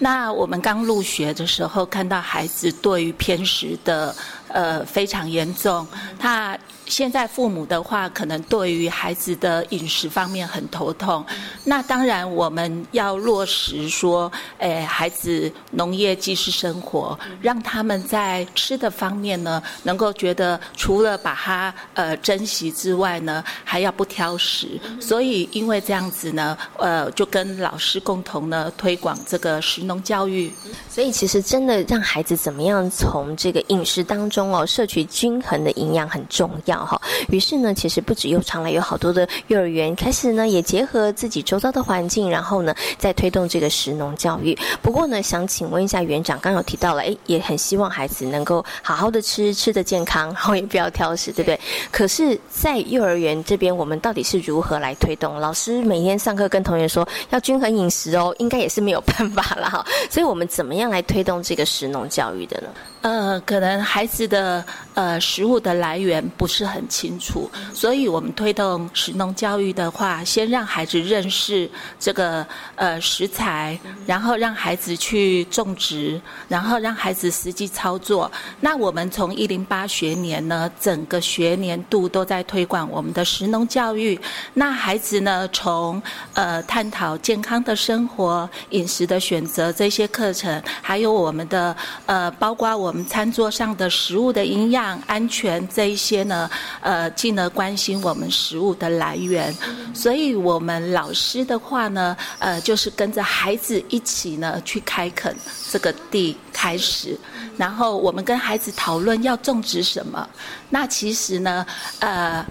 [0.00, 4.14] 那我们刚入学的时候，看到孩子对于偏食的
[4.48, 5.86] 呃非常严重，
[6.18, 6.58] 他。
[6.86, 11.24] 现在父母的话，可能对于孩子的饮食方面很头痛。
[11.64, 24.78] 那当然，我们要落实说，诶，孩子农业即是生活，让他们在吃的方面呢，能够觉得除了把它呃珍惜之外呢，还要不挑食。
[25.00, 30.52] 所以，因为这样子呢，呃，就跟老师共同呢推广这个食农教育。
[30.90, 36.73] 所以，其实真的让孩子怎么样从这个饮食当中哦，摄取均衡的营养很重要。
[36.82, 36.98] 哈，
[37.28, 44.56] 于是呢，其实不止幼常了，有好多的幼儿园开始呢，也结合自己周遭的环境，然后呢，在推动这个食农教育。
[44.80, 51.60] 不过呢，想请问一下园长，刚刚有提到了，哎，也很希望孩子能够好好的吃，吃的健康，然后也不要挑食，对不对？
[51.90, 55.38] 可是，在幼儿园这边，我们到底是如何来推动？
[55.38, 59.84] 老师每天上课跟同学说要均衡饮食哦，应该也是没有办法了哈。
[60.08, 62.68] 所以我们怎么样来推动这个食农教育的呢？
[63.04, 72.46] 呃，可能孩子的呃食物的来源不是很清楚，所以我们推动食农教育的话，先让孩子认识这个
[72.76, 78.32] 呃食材，然后让孩子去种植，然后让孩子实际操作。
[78.60, 84.18] 那我们从一零八学年呢，整个学年度都在推广我们的食农教育。
[84.54, 86.02] 那孩子呢，从
[86.32, 91.76] 呃探讨健康的生活、饮食的选择这些课程，还有我们的
[92.06, 92.93] 呃包括我。
[92.94, 96.48] 我们餐桌上的食物的营养、安全这一些呢，
[96.80, 99.52] 呃，进而关心我们食物的来源。
[99.92, 105.34] 所以，我们老师的话呢，呃，就是跟着孩子一起呢去开垦
[105.72, 107.18] 这个地，开始，
[107.56, 110.28] 然后我们跟孩子讨论要种植什么。
[110.70, 111.66] 那其实呢，
[111.98, 112.46] 呃。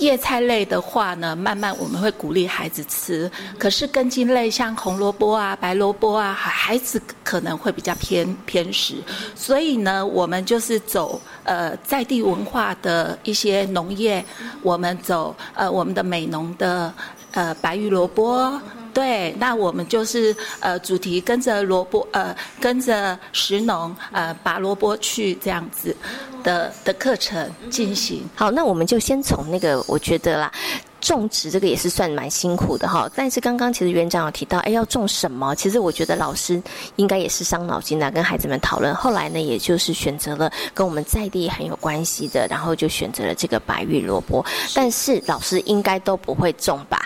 [0.00, 3.30] 叶菜类的话呢，慢慢我们会鼓励孩子吃。
[3.58, 8.94] 可是根茎类像红萝卜啊、白萝卜啊，孩子可能会比较偏偏食。
[9.34, 14.24] 所以呢，我们就是走呃在地文化的一些农业，
[14.62, 16.92] 我们走呃我们的美农的
[17.32, 18.60] 呃白玉萝卜。
[18.92, 25.94] 对，那我们就是呃主题跟着萝卜呃跟着石农呃拔萝卜去这样子
[26.42, 28.28] 的的课程进行。
[28.34, 30.52] 好，那我们就先从那个我觉得啦。
[31.00, 35.54] 种植这个也是算蛮辛苦的哈，但是刚刚其实园长有提到，哎，要种什么？
[35.54, 36.62] 其实我觉得老师
[36.96, 38.94] 应该也是伤脑筋的，跟孩子们讨论。
[38.94, 44.44] 后来呢，也就是选择了跟我们在地很有关系的，然后就选择了这个白玉萝卜。
[44.74, 47.04] 但是老师应该都不会种吧？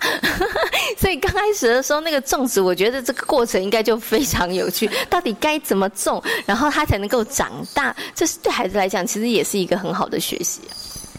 [0.99, 4.91] 所以刚开始的时候，那个种植，我觉得这个过程应该就非常有趣。
[5.09, 7.95] 到底该怎么种，然后它才能够长大？
[8.15, 10.61] 这是对孩子来讲，其实也是一个很好的学习。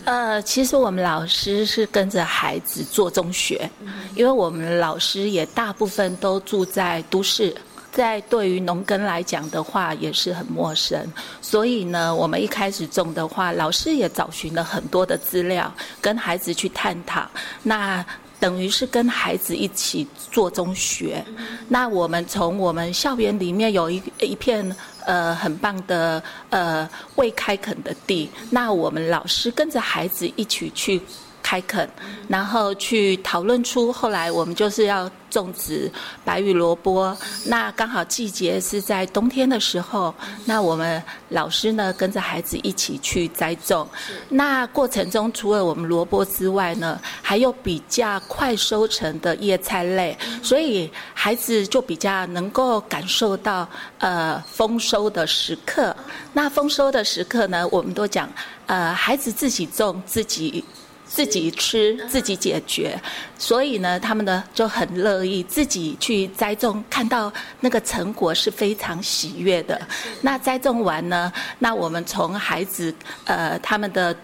[0.06, 3.70] 呃，其实我们老师是跟着孩子做中学，
[4.16, 7.56] 因为我们老师也大部分都住在都市，
[7.92, 17.28] 在对于农耕来讲的话也是很陌生，所以呢，我们一开始种的话，老师也找寻了很多的资料，跟孩子去探讨，
[17.64, 18.06] 那
[18.40, 21.26] 等于是跟孩子一起做中学。
[21.68, 24.76] 那我们从我们校园里面有一一片。
[25.06, 31.02] 呃，很棒的呃未开垦的地，那我们老师跟着孩子一起去
[31.46, 31.88] 开垦，
[32.28, 35.08] 然后去讨论出后来我们就是要。
[35.36, 35.92] 种植
[36.24, 37.14] 白玉萝卜，
[37.48, 40.16] 那刚好季节是在冬天的时候，
[40.46, 43.86] 那我们老师呢跟着孩子一起去栽种。
[44.30, 53.68] 那过程中除了我们萝卜之外呢，还有比较快收成的叶菜类，所以孩子就比较能够感受到
[54.00, 55.94] 呃丰收的时刻。
[56.32, 58.30] 那丰收的时刻呢，我们都讲
[58.68, 60.64] 呃孩子自己种自己。
[61.06, 63.00] 自己吃自己解决，
[63.38, 67.32] 所以呢，他们呢就很乐意自己去栽种，看到
[67.62, 69.80] 那个成果是非常喜悦的。
[70.22, 72.94] 那栽种完呢，那我们从孩子
[73.24, 74.16] 呃他们的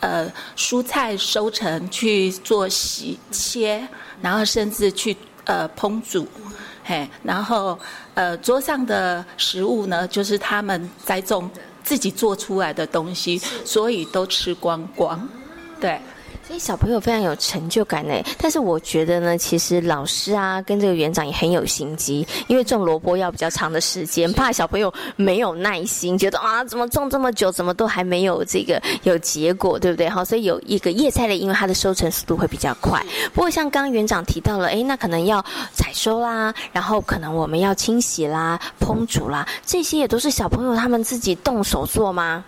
[0.00, 3.82] 呃蔬菜收成去做洗切，
[4.22, 6.28] 然后甚至去呃烹煮，
[6.84, 7.76] 嘿，然后
[8.14, 11.50] 呃桌上的食物呢，就是他们栽种
[11.82, 15.28] 自己做出来的东西，所以都吃光光，
[15.80, 15.98] 对。
[16.46, 18.14] 所以小朋友非常有成就感呢。
[18.38, 30.08] 但是我觉得呢，其实老师啊跟这个园长也很有心机，因为种萝卜要比较长的时间，怕小朋友没有耐心，觉得啊怎么种这么久，怎么都还没有这个有结果，对不对？
[30.08, 33.04] 好，所以有一个叶菜类，因为它的收成速度会比较快。
[33.34, 42.42] 不过像刚刚园长提到了，哎，那可能要采收啦，然后可能我们要清洗啦、烹煮啦，这些也都是小朋友他们自己动手做吗？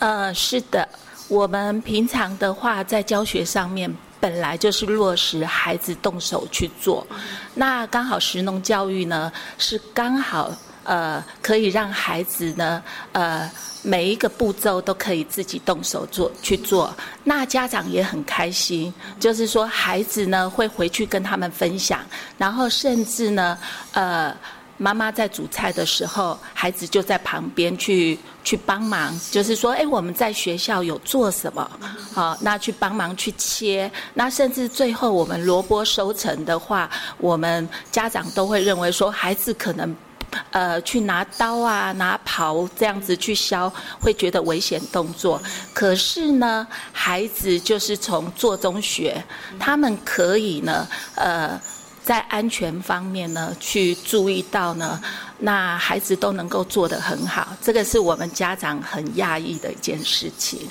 [0.00, 0.86] 呃，是的。
[1.32, 7.06] 我们平常的话，在教学上面本来就是落实孩子动手去做，
[7.54, 10.54] 那刚好实农教育呢，是刚好
[10.84, 13.50] 呃可以让孩子呢呃
[13.82, 22.00] 每一个步骤都可以自己动手做去做，那家长也很开心，就是说孩子呢会回去跟他们分享，
[22.36, 23.56] 然后甚至呢
[23.92, 24.36] 呃。
[24.82, 31.70] 妈妈在煮菜的时候，孩子就在旁边去去帮忙，就是说，哎，我们在学校有做什么？
[32.12, 39.96] 好，那去帮忙去切，那甚至最后我们萝卜收成的话，我们家长都会认为说，孩子可能
[40.50, 45.40] 呃去拿刀啊、拿刨这样子去削，会觉得危险动作。
[45.72, 49.24] 可是呢，孩子就是从做中学，
[49.60, 51.60] 他们可以呢，呃。
[52.04, 55.00] 在安全方面呢，去注意到呢，
[55.38, 60.68] 那孩子都能够做得很好，这个是我们家长很讶异的一件事情。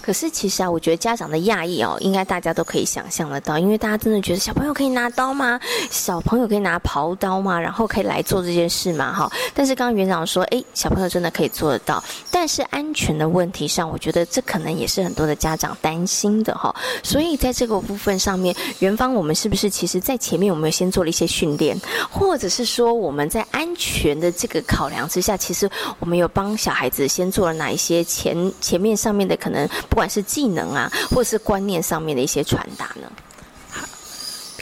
[0.00, 5.60] 可是其实啊，我觉得家长的讶异哦，应该大家都可以想象得到，因为大家真的觉得小朋友可以拿刀吗？
[5.90, 7.58] 小朋友可以拿刨刀吗？
[7.58, 9.12] 然后可以来做这件事吗？
[9.12, 9.30] 哈！
[9.54, 16.74] 但是刚刚园长说，哎，小朋友真的可以做得到，但是安全的问题上，我觉得这可能也是很多的家长担心的哈。
[17.02, 21.78] 所以在这个部分上面，园方我们是不是其实在前面我们先做了一些训练，
[22.10, 29.68] 或者是说我们在安全的这个考量之下，其实我们有帮小孩子先做了哪一些前前面上面的可能。
[29.88, 33.10] 不管是技能啊，或是观念上面的一些传达呢。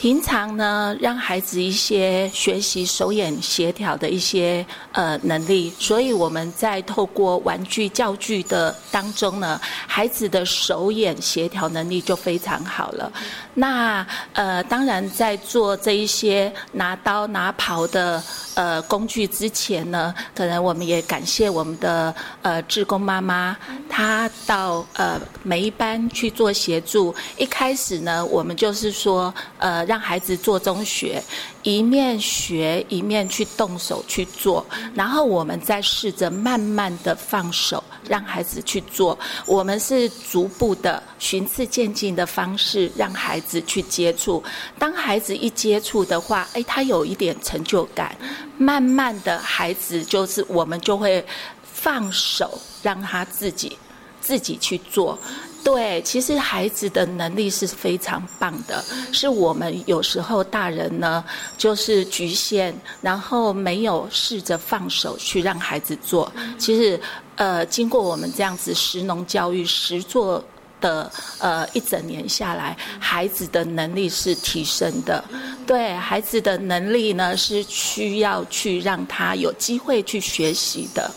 [0.00, 13.12] 平常呢，让孩子一些学习手眼协调的一些呃能力，所以我们在透过玩具教具的当中呢，孩子的手眼协调能力就非常好了。
[13.52, 18.22] 那呃，当然在做这一些拿刀拿刨的
[18.54, 23.54] 呃工具之前呢，可能我们也感谢我们的呃志工妈妈，
[23.86, 27.14] 她到呃每一班去做协助。
[27.36, 29.89] 一开始呢，我们就是说呃。
[29.90, 31.20] 让孩子做中学，
[31.64, 34.64] 一面学一面去动手去做，
[34.94, 39.18] 然后我们再试着慢慢的放手，让孩子去做。
[39.46, 44.40] 我们是逐步的循次渐进的方式，让孩子去接触。
[44.78, 48.16] 当孩子一接触的话，哎，他有一点成就感，
[48.56, 51.26] 慢慢的孩子就是我们就会
[51.64, 53.76] 放手，让他自己
[54.20, 55.18] 自己去做。
[55.62, 58.82] 对，其实孩子的能力是非常棒的，
[59.12, 61.22] 是我们有时候大人呢，
[61.58, 66.32] 就是局限，然后没有试着放手去让孩子做。
[66.58, 66.98] 其实，
[67.36, 70.42] 呃，经过我们这样子实农教育实做
[70.80, 75.22] 的呃一整年下来，孩子的能力是提升的。
[75.66, 81.10] 对，孩子的能力呢是需要去让他有机会去学习的。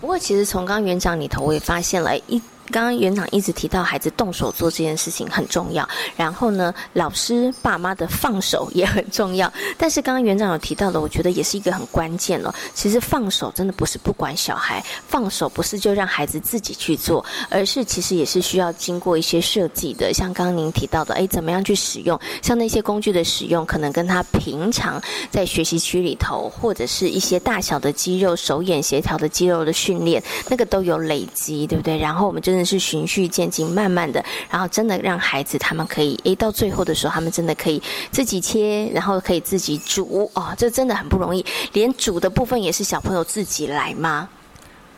[0.00, 2.42] 不过，其实从刚刚园长里头，我也发现了一。
[2.70, 9.50] 刚刚园长一直提到孩子动手做这件事情很重要，然后呢，老师爸妈的放手也很重要。
[9.78, 12.52] 但是刚刚园长有提到的，我觉得也是一个很关键了。
[12.74, 20.12] 其实放手真的不是不管小孩，放手不是就让孩子自己去做，而是其实也是需要经过一些设计的。
[20.12, 22.18] 像刚刚您提到的，哎，怎么样去使用？
[22.42, 25.00] 像那些工具的使用，可能跟他平常
[25.30, 31.96] 在学习区里头，或者是一些大小的肌肉、手眼协调的肌肉的训练，那个都有累积，对不对？
[31.96, 32.55] 然后我们就。
[32.56, 41.44] 真的是循序渐进，慢慢的，然后真的让孩子他们可以，诶，到最后的时候，他们真的可以自己切，然后可以自己煮，哦，这真的很不容易。
[41.74, 44.26] 连煮的部分也是小朋友自己来吗？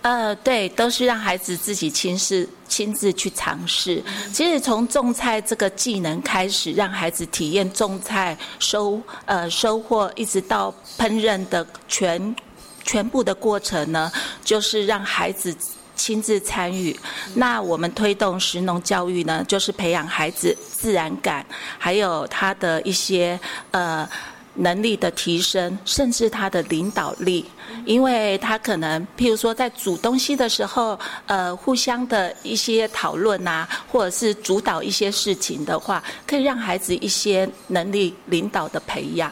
[0.02, 4.00] 呃，对，都是让孩子自己亲自亲自去尝试。
[4.32, 12.36] 其实从种菜这个技能开始，让孩子体验种菜收呃收获，一直到烹饪的全
[12.84, 14.12] 全部的过程呢，
[14.44, 15.52] 就是让孩子。
[15.98, 16.98] 亲自参与，
[17.34, 21.44] 那我们推动食农教育呢，就是培养孩子自然感，
[21.76, 23.38] 还有他的一些
[23.72, 24.08] 呃
[24.54, 27.44] 能力的提升，甚至他的领导力。
[27.84, 39.30] 因为他可能，譬如说在煮东西的时候，呃，互相的一些讨论啊，或者是主导一些事情的话，可以让孩子一些能力领导的培养。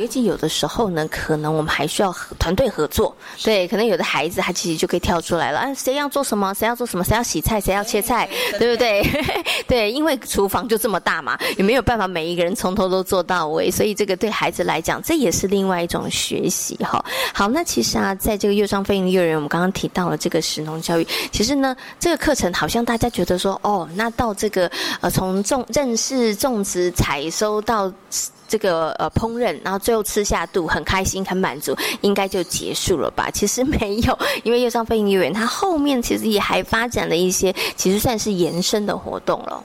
[0.00, 3.14] 尤其有的时候呢，可能我们还需要团队合作。
[3.44, 8.26] 对，可能有的孩子他其实就可以跳出来了，啊，谁要做什么，谁要做什么，谁要洗菜，谁要切菜，
[8.58, 9.02] 对不对？
[9.68, 17.04] 对，因为厨房就这么大嘛，也没有办法每一个人从头都做到位，所以这个对孩子来讲，这也是另外一种学习哈。
[17.34, 24.70] 好，那其实啊，在这个幼商飞行幼儿园，我们刚刚提到了这个食农教育，其实呢，这个课程好像大家觉得说，哦，那到这个
[25.02, 27.92] 呃，从种认识种植、采收到。
[28.50, 33.30] 这个呃烹饪，然后最后吃下肚，很开心，很满足，应该就结束了吧？
[33.32, 39.62] 其实没有，因为右上飞行幼儿园，它后面其实也还发展了一些，其实算是延伸的活动了。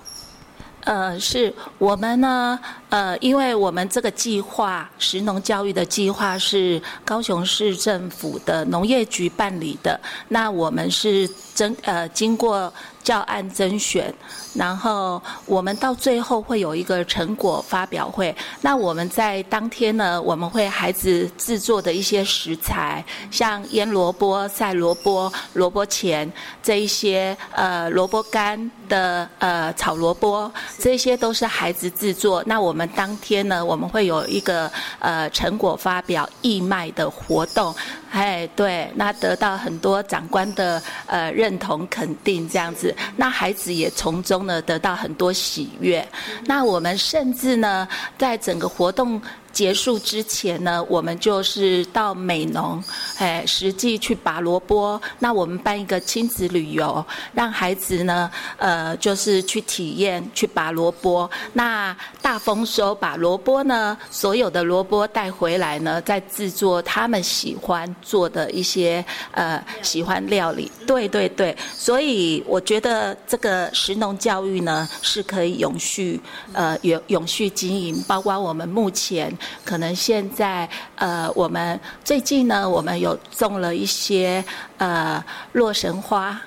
[0.81, 2.59] 呃，是我们呢，
[2.89, 12.71] 呃，因为我们这个计划，食农教育的计划是高雄市政府的农业局办理的，那我们是真呃经过。
[13.05, 14.11] 教案甄选，
[14.55, 18.35] 然后我们到最后会有一个成果发表会。
[18.61, 26.29] 那我们在当天呢，我们会孩子制作的一些食材，像腌萝卜、晒萝卜、萝卜钱
[26.63, 32.43] 这一些，呃，萝卜干的呃炒萝卜，这些都是孩子制作。
[32.45, 37.73] 那我们当天呢，我们会有一个呃成果发表义卖的活动。
[38.11, 46.07] 哎，对，那得到很多长官的呃认同肯定，这样子，那孩子也从中呢得到很多喜悦。
[46.45, 49.21] 那我们甚至呢，在整个活动。
[49.55, 52.83] 结束之前呢，我们就是到美农，
[53.17, 55.01] 哎，实际去拔萝卜。
[55.17, 57.03] 那我们办一个亲子旅游，
[57.33, 61.31] 让孩子呢，呃，就是去体验去拔萝卜。
[61.53, 70.69] 那大丰收，把萝卜呢，所有的萝卜带回来呢，再制作他们喜欢做的一些呃喜欢料理。
[70.85, 76.19] 对对对，所以我觉得这个食农教育呢，是可以永续
[76.51, 79.33] 呃永永续经营，包括我们目前。
[79.63, 84.43] 可能现在呃，我们最近呢，我们有种了一些
[84.77, 85.23] 呃
[85.53, 86.39] 洛神花，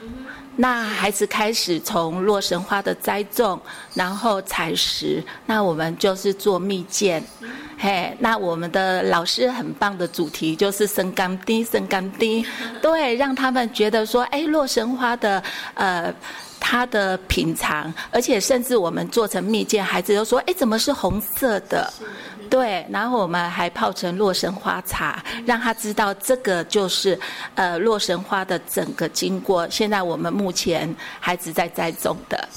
[0.57, 3.61] 那孩子开始从洛神花的栽种，
[3.95, 7.23] 然后采食，那我们就是做蜜饯，
[7.79, 12.45] 嘿，那我们的老师很棒的主题就是生甘滴，生甘滴，
[12.83, 15.43] 对，让他们觉得说，哎，洛神花的
[15.74, 16.12] 呃。
[16.61, 21.91] 它的品尝，而且甚至我们做成蜜饯，孩子都说：“哎，怎么是红色的？”
[22.51, 27.18] 对，然后我们还泡成洛神花茶，让他知道这个就是
[27.55, 29.66] 呃洛神花的整个经过。
[29.70, 32.49] 现在我们目前孩子在栽种的，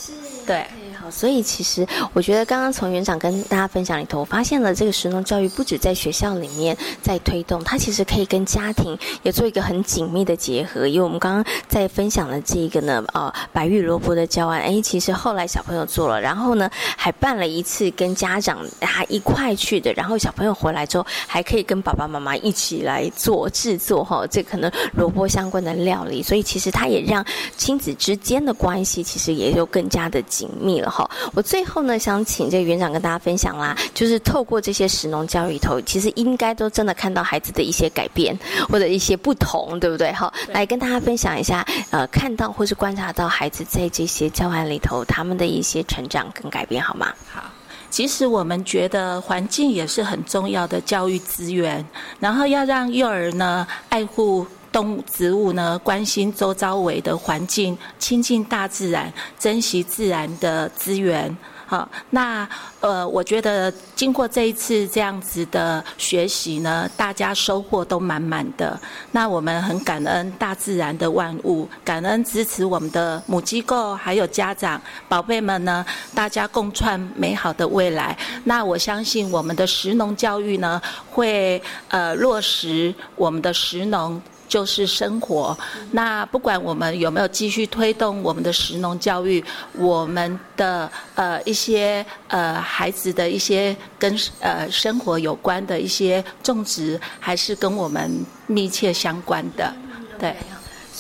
[0.48, 0.66] 对。
[1.12, 10.88] 所以其实我觉得刚刚从园长跟大家分享里头，我发现了这个食农教育不止在学校里面在推动，它其实可以跟家庭也做一个很紧密的结合。
[10.88, 27.26] 因为我们刚刚在分享的这个呢，呃，白玉萝卜的教案，哎，其实后来小朋友做了，然后呢还办了一次跟家长他一块去的，然后小朋友回来之后还可以跟爸爸妈妈一起来做制作哈，这可能萝卜相关的料理，所以其实它也让
[27.58, 30.90] 亲子之间的关系其实也就更加的紧密了。
[31.02, 38.38] 好，我最后呢想请这个园长跟大家分享啦，就是透过这些实农教育头，其实应该都真的看到孩子的一些改变
[38.70, 40.12] 或者一些不同，对不对？
[40.14, 47.08] 好，来跟大家分享一下，呃，看到或是观察到孩子在这些教案里头他们的一些成长跟改变，好吗？
[47.34, 47.42] 好，
[47.90, 51.84] 其实我们觉得环境也是很重要的教育资源，
[52.20, 54.46] 然后要让幼儿呢爱护。
[54.72, 61.36] 动物、植物呢，关心周遭围的环境，亲近大自然，珍惜自然的资源。
[61.66, 62.46] 好，那
[62.82, 68.78] 呃，我觉得经过这一次这样子的学习呢，大家收获都满满的。
[69.14, 78.18] 那我们很感恩大自然的万物，感恩支持我们的母机构，还有家长、宝贝们呢，大家共创美好的未来。
[78.44, 84.22] 那我相信我们的石农教育呢，会呃落实我们的石农。
[84.52, 85.58] 就是生活。
[85.92, 89.42] 那不管我们有没有继续推动我们的食农教育，
[89.78, 98.12] 我们的呃一些呃孩子的一些跟呃生活有关的一些种植，还是跟我们
[98.48, 99.74] 密切相关的，
[100.20, 100.36] 对。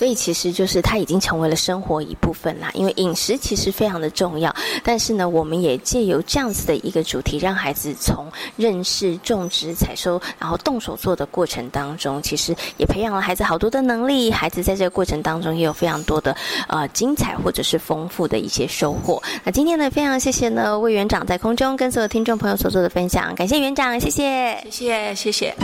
[0.01, 2.71] 所以其实就是它已经成为了生活一部分啦。
[2.73, 4.51] 因为饮食其实非常的重要，
[4.83, 8.25] 但是呢，我们也借由这样子的一个主题，让孩子从
[8.57, 14.31] 认识、种植、采收，然后动手做的过程当中，其实也培养了孩子好多的能力。
[14.31, 16.35] 孩子在这个过程当中也有非常多的
[16.67, 19.21] 呃精彩或者是丰富的一些收获。
[19.43, 25.55] 那今天呢，非常谢谢呢魏园长在空中跟所有听众朋友所做的分享，感谢园长，谢谢，谢谢，谢谢。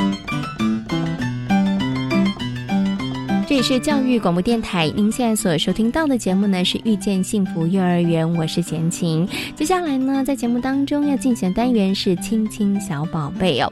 [3.48, 9.26] 这里是教育广播电台，您现在所收听到的节目呢是遇见幸福幼儿园，我是贤琴。
[9.56, 13.72] 接下来呢，在节目当中要进行的单元是亲亲小宝贝哦。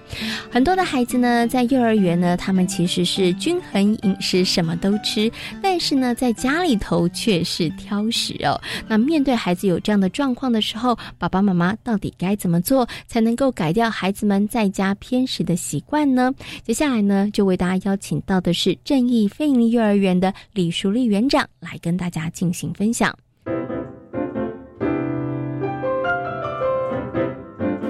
[0.49, 5.30] 很多的孩子呢，在幼儿园呢，他们其实是均衡饮食，什么都吃，
[5.61, 8.57] 但是呢，在家里头却是挑食哦。
[8.88, 16.34] 那面对孩子有这样的状况的时候，爸爸妈妈到底该怎么做，才能够改掉孩子们在家偏食的习惯呢？
[16.63, 23.16] 接下来呢，就为大家邀请到的是正义飞幼儿园的李淑丽园长来跟大家进行分享。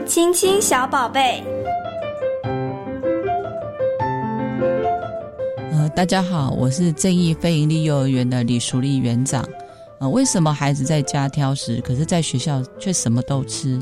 [0.05, 1.43] 亲亲小宝贝，
[5.71, 9.43] 呃，大家好，我是正义非营利幼儿园的李淑丽园长。
[9.99, 13.81] 呃，为什么孩子在家挑食，可是在学校却什么都吃？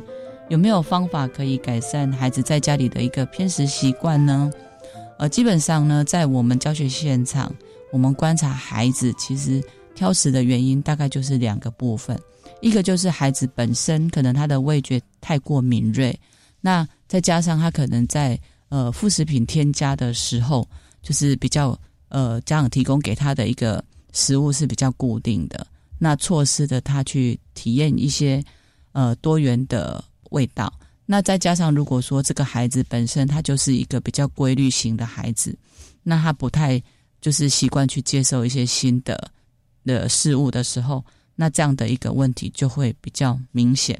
[0.50, 4.52] 有没有方法可以改善孩子在家里的一个偏食习惯呢？
[5.18, 7.54] 呃，基本上呢，在我们教学现场。
[7.94, 9.64] 我们观察孩子，其实
[9.94, 12.20] 挑食的原因大概就是两个部分，
[12.60, 16.20] 一个就是孩子本身可能他的味觉太过敏锐，
[16.60, 18.38] 那再加上他可能在
[18.70, 20.68] 呃副食品添加的时候，
[21.04, 21.80] 就是比较
[22.10, 23.82] 呃家长提供给他的一个
[24.12, 25.68] 食物是比较固定的，
[26.00, 28.44] 那错失的他去体验一些
[28.94, 30.74] 呃多元的味道，
[31.06, 35.56] 那再加上如果说这个孩子本身他就是一个比较规律型的孩子，
[36.02, 36.82] 那他不太。
[37.24, 39.32] 就是习惯去接受一些新的
[39.86, 41.02] 的事物的时候，
[41.38, 43.98] 那这样的一个问题就会比较明显。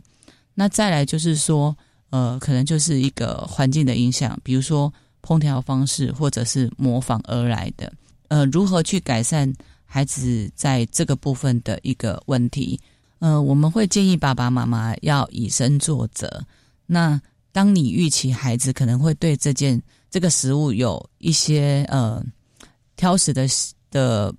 [0.54, 1.74] 那再来就是说，
[2.10, 7.94] 呃，可能就是一个环境的影响，比如说烹调方式或者是模仿而来的。
[8.28, 9.52] 呃，如何去改善
[9.86, 12.78] 孩子在这个部分的一个问题？
[13.20, 16.46] 呃，我们会建议爸爸妈妈要以身作则。
[16.86, 17.22] 那
[17.54, 22.22] 当你预期孩子可能会对这件这个食物有一些呃。
[23.04, 23.46] 挑食的
[23.92, 24.34] 的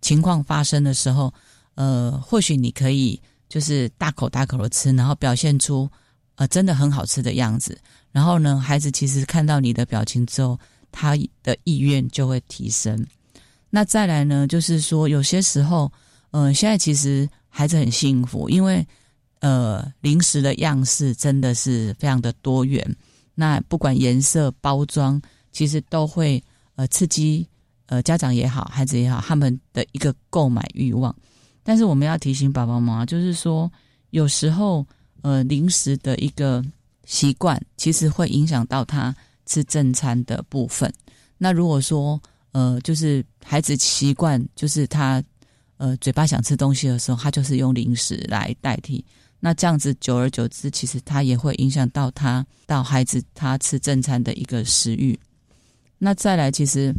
[0.00, 1.34] 情况发生的时候，
[1.74, 5.90] 呃，或许你可以就是大口大口的吃，然后表现出
[6.36, 7.76] 呃真的很好吃的样子。
[8.12, 10.56] 然后呢，孩子其实看到你的表情之后，
[10.92, 13.04] 他的意愿就会提升。
[13.70, 15.90] 那再来呢，就是说有些时候，
[16.30, 18.86] 呃，现在其实孩子很幸福，因为
[19.40, 22.96] 呃零食的样式真的是非常的多元。
[23.34, 25.20] 那不管颜色、包装，
[25.50, 26.40] 其实都会
[26.76, 27.44] 呃刺激。
[27.90, 31.12] 呃，家长也好，孩子也好，他们的一个购买欲望。
[31.64, 33.68] 但是我们要提醒爸爸妈妈，就是说，
[34.10, 34.86] 有时候
[35.22, 36.64] 呃，零食的一个
[37.04, 39.12] 习惯，其实会影响到他
[39.44, 40.88] 吃正餐的部分。
[41.36, 42.20] 那如果说
[42.52, 45.20] 呃，就是孩子习惯，就是他
[45.76, 49.04] 呃嘴巴想吃东西的时候，他就是用零食来代替。
[49.40, 55.18] 那这样子久而久之，其实他也会影响到他到孩子他吃正餐的一个食欲。
[55.98, 56.94] 那再来，其实。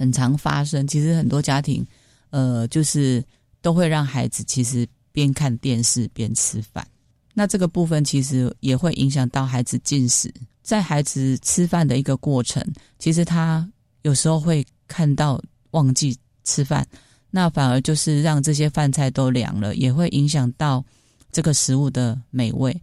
[0.00, 1.86] 很常发生，其实很多家庭，
[2.30, 3.22] 呃，就是
[3.60, 6.86] 都会让孩子其实边看电视边吃饭。
[7.34, 10.32] 那这个部分其实也会影响到孩子进食。
[10.62, 12.66] 在孩子吃饭的一个过程，
[12.98, 13.70] 其实他
[14.00, 15.38] 有时候会看到
[15.72, 16.86] 忘记吃饭，
[17.30, 20.82] 那反而就是让这些饭菜都凉了，也会影响到
[21.30, 22.74] 这个食物的美味。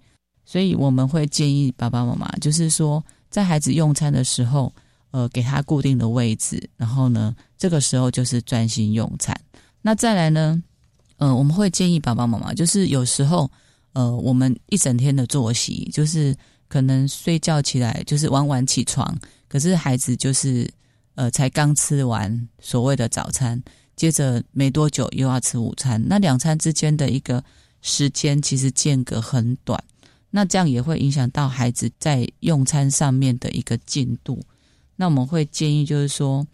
[0.46, 4.72] 所以我们会建议爸爸妈妈，就是说在孩子用餐的时候。
[5.18, 9.36] 呃，给他固定的位置，然后呢，这个时候就是专心用餐。
[9.82, 10.62] 那再来呢，
[11.18, 13.50] 呃，我们会建议爸爸妈妈，就是有时候，
[13.94, 16.36] 呃，我们一整天的作息，就是
[16.68, 20.70] 可能睡觉起来就是晚晚起床，可是孩子就是
[21.16, 23.60] 呃才刚吃完所谓的早餐，
[23.96, 27.44] 接着没多久又要吃午餐，那两餐之间的一个
[27.82, 29.84] 时间其实间隔很短，
[30.30, 34.46] 那这样也会影响到孩子在用餐上面的一个进度。
[35.00, 36.46] 那我们会建议，就是说，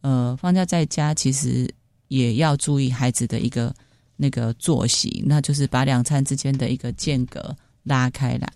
[0.00, 1.72] 呃，放假在家其实
[2.08, 3.72] 也要注意孩子的一个
[4.16, 8.52] 那个作息，那就是把两餐之间的一个间隔拉开来。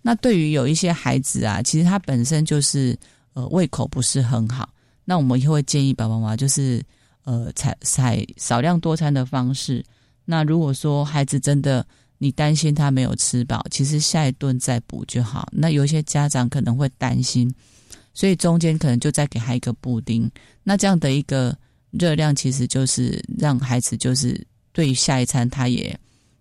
[0.00, 2.98] 那对于有一些孩子啊，其实他本身就是
[3.34, 4.66] 呃胃口不是很好，
[5.04, 6.82] 那我们也会建议爸爸妈妈就是
[7.24, 9.84] 呃采采少量多餐的方式。
[10.24, 11.86] 那如果说孩子真的
[12.16, 15.46] 你担心他没有吃饱，其实下一顿再补就好。
[15.52, 17.54] 那有一些家长可能会担心。
[18.18, 20.28] 所以中间可能就再给他一个布丁，
[20.64, 21.56] 那这样的一个
[21.92, 25.96] 热量，其实就是让孩子就是对下一餐他也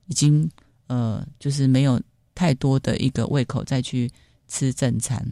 [0.07, 0.49] 已经
[0.87, 2.01] 呃就是没有
[2.33, 4.11] 太多的一个胃口再去
[4.47, 5.23] 吃正餐，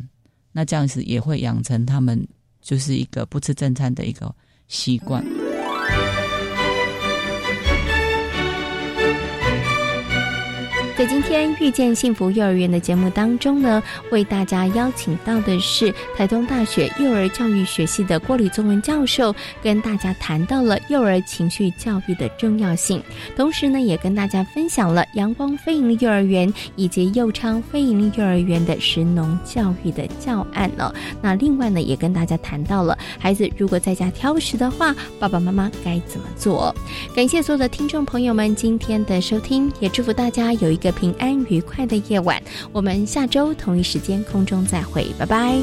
[0.51, 2.23] 那这样子也会养成他们
[2.61, 4.31] 就是一个不吃正餐的一个
[4.67, 5.25] 习惯。
[10.97, 23.03] 在今天遇见幸福幼儿园的节目当中呢，为大家邀请到的是台东大学幼儿教育学系的郭李宗文教授，跟大家谈到了幼儿情绪教育的重要性，
[23.35, 30.93] 同时呢，也跟大家分享了阳光非营利幼儿园以及幼昌非营利幼儿园的食农教育的教案哦。
[31.21, 36.73] 那另外呢，也跟大家谈到了孩子如果在家挑食的话，爸爸妈妈该怎么做。
[37.13, 40.84] 感谢所有的听众朋友们今天的收听，也祝福大家有一个。
[40.85, 42.39] 个平安愉快的夜晚，
[42.71, 45.55] 我们下周同一时间空中再会，拜拜。